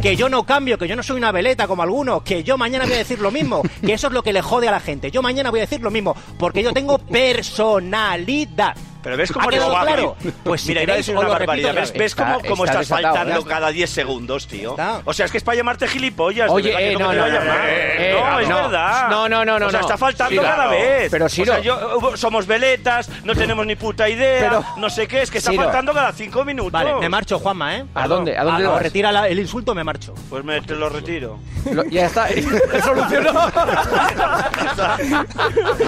Que 0.01 0.15
yo 0.15 0.29
no 0.29 0.43
cambio, 0.47 0.79
que 0.79 0.87
yo 0.87 0.95
no 0.95 1.03
soy 1.03 1.17
una 1.17 1.31
veleta 1.31 1.67
como 1.67 1.83
algunos, 1.83 2.23
que 2.23 2.43
yo 2.43 2.57
mañana 2.57 2.85
voy 2.85 2.95
a 2.95 2.97
decir 2.97 3.19
lo 3.19 3.29
mismo, 3.29 3.61
que 3.85 3.93
eso 3.93 4.07
es 4.07 4.13
lo 4.13 4.23
que 4.23 4.33
le 4.33 4.41
jode 4.41 4.67
a 4.67 4.71
la 4.71 4.79
gente. 4.79 5.11
Yo 5.11 5.21
mañana 5.21 5.51
voy 5.51 5.59
a 5.59 5.63
decir 5.63 5.81
lo 5.81 5.91
mismo, 5.91 6.15
porque 6.39 6.63
yo 6.63 6.73
tengo 6.73 6.97
personalidad. 6.97 8.75
Pero 9.03 9.17
ves 9.17 9.31
¿Ha 9.31 9.33
cómo 9.33 9.47
claro? 9.49 10.15
Pues 10.43 10.61
si 10.61 10.69
Mira, 10.69 10.83
iba 10.83 10.93
a 10.93 10.97
decir 10.97 11.17
una 11.17 11.27
barbaridad. 11.27 11.73
¿Ves, 11.73 11.91
ves 11.93 12.13
cómo, 12.15 12.37
Está- 12.37 12.47
cómo 12.49 12.65
está 12.65 12.81
estás 12.81 13.01
faltando 13.01 13.43
cada 13.45 13.71
10 13.71 13.89
segundos, 13.89 14.47
tío? 14.47 14.71
Está. 14.71 15.01
O 15.05 15.13
sea, 15.13 15.25
es 15.25 15.31
que 15.31 15.37
es 15.39 15.43
para 15.43 15.55
llamarte 15.57 15.87
gilipollas. 15.87 16.49
Oye, 16.51 16.73
eh, 16.77 16.93
no, 16.93 17.11
no, 17.13 17.13
no, 17.21 17.27
llamar. 17.27 17.59
eh, 17.67 18.13
no, 18.19 18.39
eh, 18.39 18.43
es 18.43 18.49
no. 18.49 18.55
verdad. 18.55 19.07
No, 19.09 19.27
no, 19.29 19.43
no, 19.43 19.57
no, 19.59 19.67
O 19.67 19.69
sea, 19.71 19.79
no. 19.79 19.85
está 19.87 19.97
faltando 19.97 20.41
cada 20.41 20.67
vez. 20.67 21.09
Pero, 21.11 21.25
o 21.25 21.29
sea, 21.29 21.59
yo, 21.59 22.11
somos 22.15 22.45
veletas, 22.45 23.09
no 23.23 23.33
tenemos 23.35 23.65
ni 23.65 23.75
puta 23.75 24.07
idea, 24.07 24.41
Pero- 24.49 24.65
no 24.77 24.89
sé 24.89 25.07
qué, 25.07 25.23
es 25.23 25.31
que 25.31 25.39
está 25.39 25.51
Ciro. 25.51 25.63
faltando 25.63 25.93
cada 25.93 26.11
5 26.11 26.45
minutos. 26.45 26.71
Vale, 26.71 26.93
me 26.95 27.09
marcho, 27.09 27.39
Juanma, 27.39 27.77
¿eh? 27.77 27.85
¿A 27.95 28.07
dónde? 28.07 28.37
¿A 28.37 28.43
dónde 28.43 28.65
Ah, 28.67 28.79
retira 28.79 29.11
la- 29.11 29.27
el 29.27 29.39
insulto, 29.39 29.73
me 29.73 29.83
marcho. 29.83 30.13
Pues 30.29 30.43
me 30.43 30.61
te 30.61 30.75
lo 30.75 30.89
retiro. 30.89 31.39
Lo- 31.71 31.85
ya 31.85 32.05
está, 32.05 32.27
solucionó. 32.83 33.39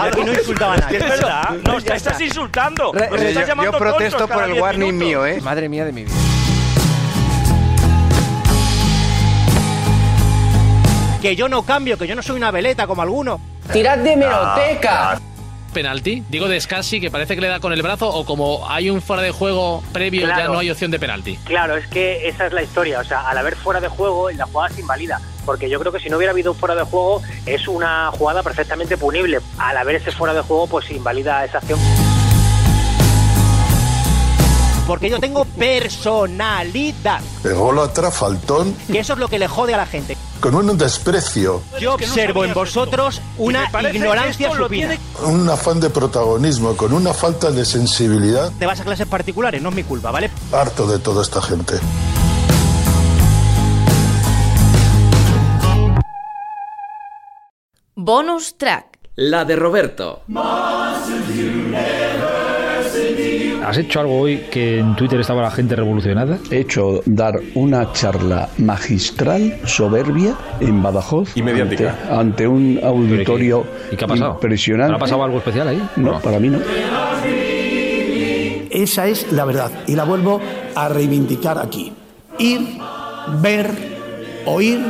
Aquí 0.02 0.24
no 0.24 0.34
insultaba 0.34 0.74
a 0.74 0.78
nadie. 0.78 0.98
es 1.04 1.10
verdad. 1.10 1.50
No, 1.66 1.78
estás 1.78 2.06
está. 2.08 2.24
insultando. 2.24 2.92
Nos 3.10 3.22
yo- 3.34 3.46
llamando 3.46 3.72
yo 3.72 3.78
protesto 3.78 4.28
por 4.28 4.44
el 4.44 4.52
10 4.52 4.62
warning 4.62 4.98
minutos. 4.98 5.08
mío, 5.08 5.26
¿eh? 5.26 5.42
Madre 5.42 5.70
mía 5.70 5.86
de 5.86 5.92
mi 5.92 6.04
vida. 6.06 6.16
Que 11.22 11.36
yo 11.38 11.48
no 11.48 11.64
cambio, 11.64 11.98
que 11.98 12.06
yo 12.06 12.16
no 12.16 12.22
soy 12.22 12.36
una 12.36 12.52
veleta 12.52 12.86
como 12.86 13.02
algunos. 13.02 13.40
Tirad 13.72 13.98
de 14.00 14.18
meroteca. 14.18 15.20
penalti. 15.74 16.22
Digo 16.30 16.48
de 16.48 16.62
Scassi 16.62 17.02
que 17.02 17.10
parece 17.10 17.34
que 17.34 17.42
le 17.42 17.48
da 17.48 17.60
con 17.60 17.74
el 17.74 17.82
brazo 17.82 18.08
o 18.08 18.26
como 18.26 18.70
hay 18.70 18.92
un 18.92 19.02
fuera 19.02 19.24
de 19.24 19.32
juego 19.32 19.82
previo 19.92 20.28
ya 20.28 20.36
Claro. 20.36 20.54
no 20.54 20.60
hay 20.60 20.70
opción 20.70 20.92
de 20.92 21.00
penalti. 21.00 21.36
Claro, 21.46 21.76
es 21.78 21.88
que 21.88 22.28
esa 22.28 22.46
es 22.46 22.54
la 22.54 22.62
historia. 22.62 23.00
O 23.00 23.04
sea, 23.04 23.28
al 23.28 23.36
haber 23.40 23.56
fuera 23.56 23.80
de 23.82 23.88
juego, 23.88 24.30
la 24.30 24.46
jugada 24.46 24.70
se 24.76 24.82
invalida. 24.82 25.20
Porque 25.48 25.70
yo 25.72 25.80
creo 25.80 25.92
que 25.92 26.00
si 26.00 26.10
no 26.10 26.18
hubiera 26.18 26.32
habido 26.32 26.52
un 26.52 26.58
fuera 26.60 26.76
de 26.76 26.84
juego, 26.84 27.24
es 27.48 27.68
una 27.68 28.12
jugada 28.12 28.44
perfectamente 28.44 28.98
punible. 28.98 29.40
Al 29.58 29.76
haber 29.78 29.96
ese 29.96 30.12
fuera 30.12 30.36
de 30.36 30.42
juego, 30.42 30.68
pues 30.68 30.86
se 30.86 30.94
invalida 30.94 31.44
esa 31.44 31.58
acción. 31.58 31.80
Porque 34.94 35.10
yo 35.10 35.20
tengo 35.20 35.44
personalidad. 35.46 37.20
Ególatra, 37.44 38.12
faltón, 38.12 38.76
Que 38.92 39.00
eso 39.00 39.14
es 39.14 39.20
lo 39.20 39.28
que 39.28 39.40
le 39.40 39.48
jode 39.48 39.74
a 39.74 39.78
la 39.78 39.88
gente. 39.88 40.16
con 40.40 40.54
un 40.54 40.78
desprecio, 40.78 41.64
Yo 41.80 41.96
observo 41.96 42.46
en 42.46 42.54
vosotros 42.54 43.20
una 43.40 43.72
ignorancia 43.92 44.56
supina. 44.56 44.96
un 45.26 45.50
afán 45.50 45.80
de 45.80 45.90
protagonismo, 45.90 46.78
con 46.78 46.94
una 46.94 47.12
falta 47.12 47.50
de 47.50 47.66
sensibilidad. 47.66 48.52
Te 48.60 48.68
vas 48.68 48.82
a 48.82 48.84
clases 48.84 49.08
particulares, 49.08 49.64
no 49.64 49.70
es 49.70 49.76
mi 49.76 49.84
culpa, 49.84 50.12
¿vale? 50.12 50.30
Harto 50.52 50.86
de 50.86 51.00
toda 51.00 51.24
esta 51.24 51.42
gente. 51.42 51.80
Bonus 57.96 58.58
track. 58.58 59.00
La 59.16 59.46
de 59.46 59.56
Roberto. 59.56 60.24
¿Has 63.66 63.78
hecho 63.78 64.02
algo 64.02 64.20
hoy 64.20 64.40
que 64.52 64.80
en 64.80 64.96
Twitter 64.96 65.20
estaba 65.20 65.42
la 65.42 65.52
gente 65.52 65.76
revolucionada? 65.76 66.38
He 66.52 66.60
hecho 66.60 67.02
dar 67.06 67.34
una 67.56 67.92
charla 67.94 68.50
magistral, 68.58 69.60
soberbia, 69.66 70.36
en 70.60 70.84
Badajoz. 70.84 71.36
Y 71.38 71.42
mediática. 71.44 71.98
Ante, 72.10 72.14
ante 72.14 72.48
un 72.48 72.80
auditorio 72.84 73.64
¿Y 73.92 73.96
qué 73.96 74.04
ha 74.04 74.08
pasado? 74.08 74.34
impresionante. 74.34 74.88
¿Pero 74.88 74.98
ha 74.98 75.00
pasado 75.00 75.24
algo 75.24 75.38
especial 75.38 75.68
ahí? 75.70 75.82
No, 75.96 76.20
para 76.20 76.40
mí 76.40 76.50
no. 76.50 76.60
Esa 78.70 79.08
es 79.08 79.32
la 79.32 79.46
verdad 79.46 79.72
y 79.88 79.96
la 79.96 80.04
vuelvo 80.04 80.42
a 80.76 80.90
reivindicar 80.90 81.58
aquí. 81.58 81.94
Ir, 82.40 82.62
ver, 83.42 83.72
oír, 84.46 84.84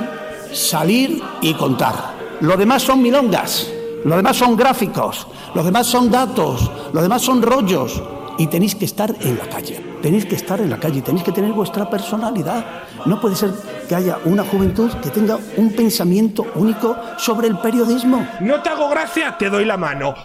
salir 0.52 1.22
y 1.42 1.54
contar. 1.54 1.96
Lo 2.42 2.58
demás 2.58 2.82
son 2.82 3.02
milongas, 3.02 3.72
lo 4.04 4.16
demás 4.16 4.36
son 4.36 4.56
gráficos, 4.56 5.28
lo 5.54 5.64
demás 5.64 5.86
son 5.86 6.10
datos, 6.10 6.72
lo 6.92 7.02
demás 7.02 7.22
son 7.22 7.42
rollos. 7.42 8.02
Y 8.38 8.48
tenéis 8.48 8.76
que 8.76 8.86
estar 8.86 9.14
en 9.22 9.38
la 9.38 9.48
calle, 9.48 9.80
tenéis 10.02 10.26
que 10.26 10.36
estar 10.36 10.60
en 10.60 10.70
la 10.70 10.78
calle, 10.78 11.02
tenéis 11.02 11.24
que 11.24 11.32
tener 11.32 11.52
vuestra 11.52 11.90
personalidad. 11.90 12.66
No 13.06 13.22
puede 13.22 13.36
ser 13.36 13.52
que 13.88 13.96
haya 13.96 14.18
una 14.26 14.44
juventud 14.44 14.90
que 15.02 15.10
tenga 15.10 15.38
un 15.58 15.72
pensamiento 15.72 16.46
único 16.56 16.96
sobre 17.18 17.48
el 17.48 17.58
periodismo. 17.60 18.28
No 18.40 18.62
te 18.62 18.70
hago 18.70 18.90
gracia, 18.90 19.38
te 19.38 19.50
doy 19.50 19.66
la 19.66 19.78
mano. 19.78 20.16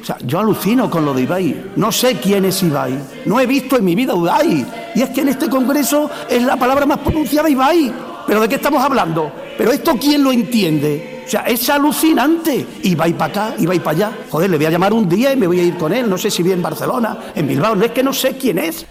O 0.00 0.04
sea, 0.04 0.16
yo 0.24 0.38
alucino 0.38 0.88
con 0.88 1.04
lo 1.04 1.14
de 1.14 1.22
Ibai. 1.22 1.72
No 1.76 1.90
sé 1.92 2.16
quién 2.16 2.44
es 2.44 2.62
Ibai. 2.62 2.98
No 3.26 3.40
he 3.40 3.46
visto 3.46 3.76
en 3.76 3.84
mi 3.84 3.94
vida 3.94 4.14
Ibai. 4.14 4.66
Y 4.94 5.02
es 5.02 5.10
que 5.10 5.22
en 5.22 5.28
este 5.28 5.48
congreso 5.48 6.10
es 6.28 6.42
la 6.42 6.56
palabra 6.56 6.86
más 6.86 6.98
pronunciada 6.98 7.50
Ibai. 7.50 7.92
¿Pero 8.26 8.40
de 8.40 8.48
qué 8.48 8.54
estamos 8.54 8.82
hablando? 8.82 9.32
¿Pero 9.58 9.72
esto 9.72 9.96
quién 10.00 10.22
lo 10.22 10.32
entiende? 10.32 11.19
O 11.30 11.32
sea, 11.32 11.42
es 11.42 11.70
alucinante. 11.70 12.66
Ibai 12.82 13.12
para 13.12 13.30
acá, 13.50 13.54
Ibai 13.56 13.78
para 13.78 13.90
allá. 14.08 14.12
Joder, 14.30 14.50
le 14.50 14.56
voy 14.56 14.66
a 14.66 14.70
llamar 14.70 14.92
un 14.92 15.08
día 15.08 15.32
y 15.32 15.36
me 15.36 15.46
voy 15.46 15.60
a 15.60 15.62
ir 15.62 15.76
con 15.76 15.92
él. 15.92 16.10
No 16.10 16.18
sé 16.18 16.28
si 16.28 16.42
vive 16.42 16.56
en 16.56 16.62
Barcelona, 16.62 17.16
en 17.36 17.46
Bilbao. 17.46 17.76
No 17.76 17.84
es 17.84 17.92
que 17.92 18.02
no 18.02 18.12
sé 18.12 18.36
quién 18.36 18.58
es. 18.58 18.84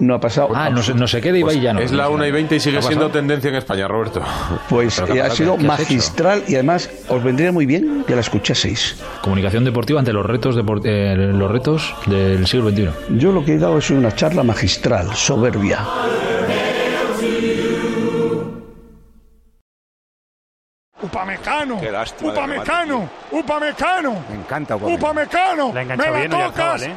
No 0.00 0.16
ha 0.16 0.20
pasado. 0.20 0.48
Ah, 0.52 0.68
no, 0.68 0.82
se- 0.82 0.94
no 0.94 1.06
se 1.06 1.20
queda 1.20 1.38
Ibai 1.38 1.60
ya 1.60 1.72
no. 1.72 1.78
Es 1.78 1.92
la 1.92 2.08
1 2.08 2.26
y 2.26 2.32
20 2.32 2.56
y 2.56 2.60
sigue 2.60 2.78
¿Qué 2.78 2.82
siendo 2.82 3.08
tendencia 3.10 3.50
en 3.50 3.54
España, 3.54 3.86
Roberto. 3.86 4.20
Pues 4.68 4.98
eh, 4.98 5.22
ha 5.22 5.28
¿qué- 5.28 5.36
sido 5.36 5.56
qué 5.56 5.62
magistral 5.64 6.42
y 6.48 6.54
además 6.54 6.90
os 7.08 7.22
vendría 7.22 7.52
muy 7.52 7.66
bien 7.66 8.02
que 8.04 8.16
la 8.16 8.20
escuchaseis. 8.22 8.96
Comunicación 9.22 9.62
deportiva 9.64 10.00
ante 10.00 10.12
los 10.12 10.26
retos, 10.26 10.56
depor- 10.56 10.80
eh, 10.84 11.14
los 11.16 11.48
retos 11.48 11.94
del 12.06 12.44
siglo 12.48 12.70
XXI. 12.70 12.88
Yo 13.16 13.30
lo 13.30 13.44
que 13.44 13.54
he 13.54 13.58
dado 13.58 13.78
es 13.78 13.90
una 13.90 14.12
charla 14.12 14.42
magistral, 14.42 15.14
soberbia. 15.14 15.78
Upamecano. 21.02 21.80
Qué 21.80 21.90
lástima 21.90 22.32
de 22.32 22.38
Upamecano. 22.38 23.10
Upamecano. 23.32 24.12
Me 24.28 24.36
encanta 24.36 24.76
Upamecano. 24.76 25.72
La 25.72 25.84
Me 25.84 25.96
la 25.96 25.96
bien 25.96 26.32
Oyarzabal, 26.32 26.52
tocas. 26.52 26.82
¿eh? 26.82 26.96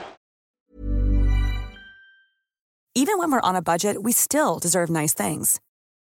Even 2.98 3.18
when 3.18 3.30
we're 3.32 3.42
on 3.42 3.56
a 3.56 3.62
budget, 3.62 4.04
we 4.04 4.14
still 4.14 4.58
deserve 4.58 4.90
nice 4.90 5.14
things. 5.14 5.60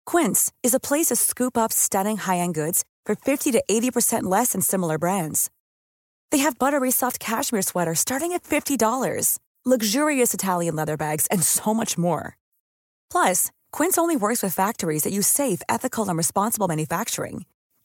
Quince 0.06 0.52
is 0.62 0.74
a 0.74 0.80
place 0.80 1.06
to 1.06 1.16
scoop 1.16 1.58
up 1.58 1.72
stunning 1.72 2.18
high-end 2.18 2.54
goods 2.54 2.84
for 3.04 3.16
50 3.16 3.50
to 3.52 3.62
80% 3.68 4.22
less 4.24 4.52
than 4.52 4.60
similar 4.60 4.96
brands. 4.96 5.50
They 6.30 6.38
have 6.38 6.58
buttery 6.58 6.90
soft 6.92 7.18
cashmere 7.18 7.62
sweaters 7.62 7.98
starting 7.98 8.32
at 8.32 8.44
$50, 8.44 9.38
luxurious 9.64 10.34
Italian 10.34 10.76
leather 10.76 10.96
bags, 10.96 11.26
and 11.32 11.42
so 11.42 11.74
much 11.74 11.98
more. 11.98 12.36
Plus, 13.10 13.50
Quince 13.72 13.98
only 13.98 14.14
works 14.16 14.42
with 14.42 14.54
factories 14.54 15.02
that 15.02 15.12
use 15.12 15.26
safe, 15.26 15.62
ethical, 15.68 16.08
and 16.08 16.16
responsible 16.16 16.68
manufacturing. 16.68 17.44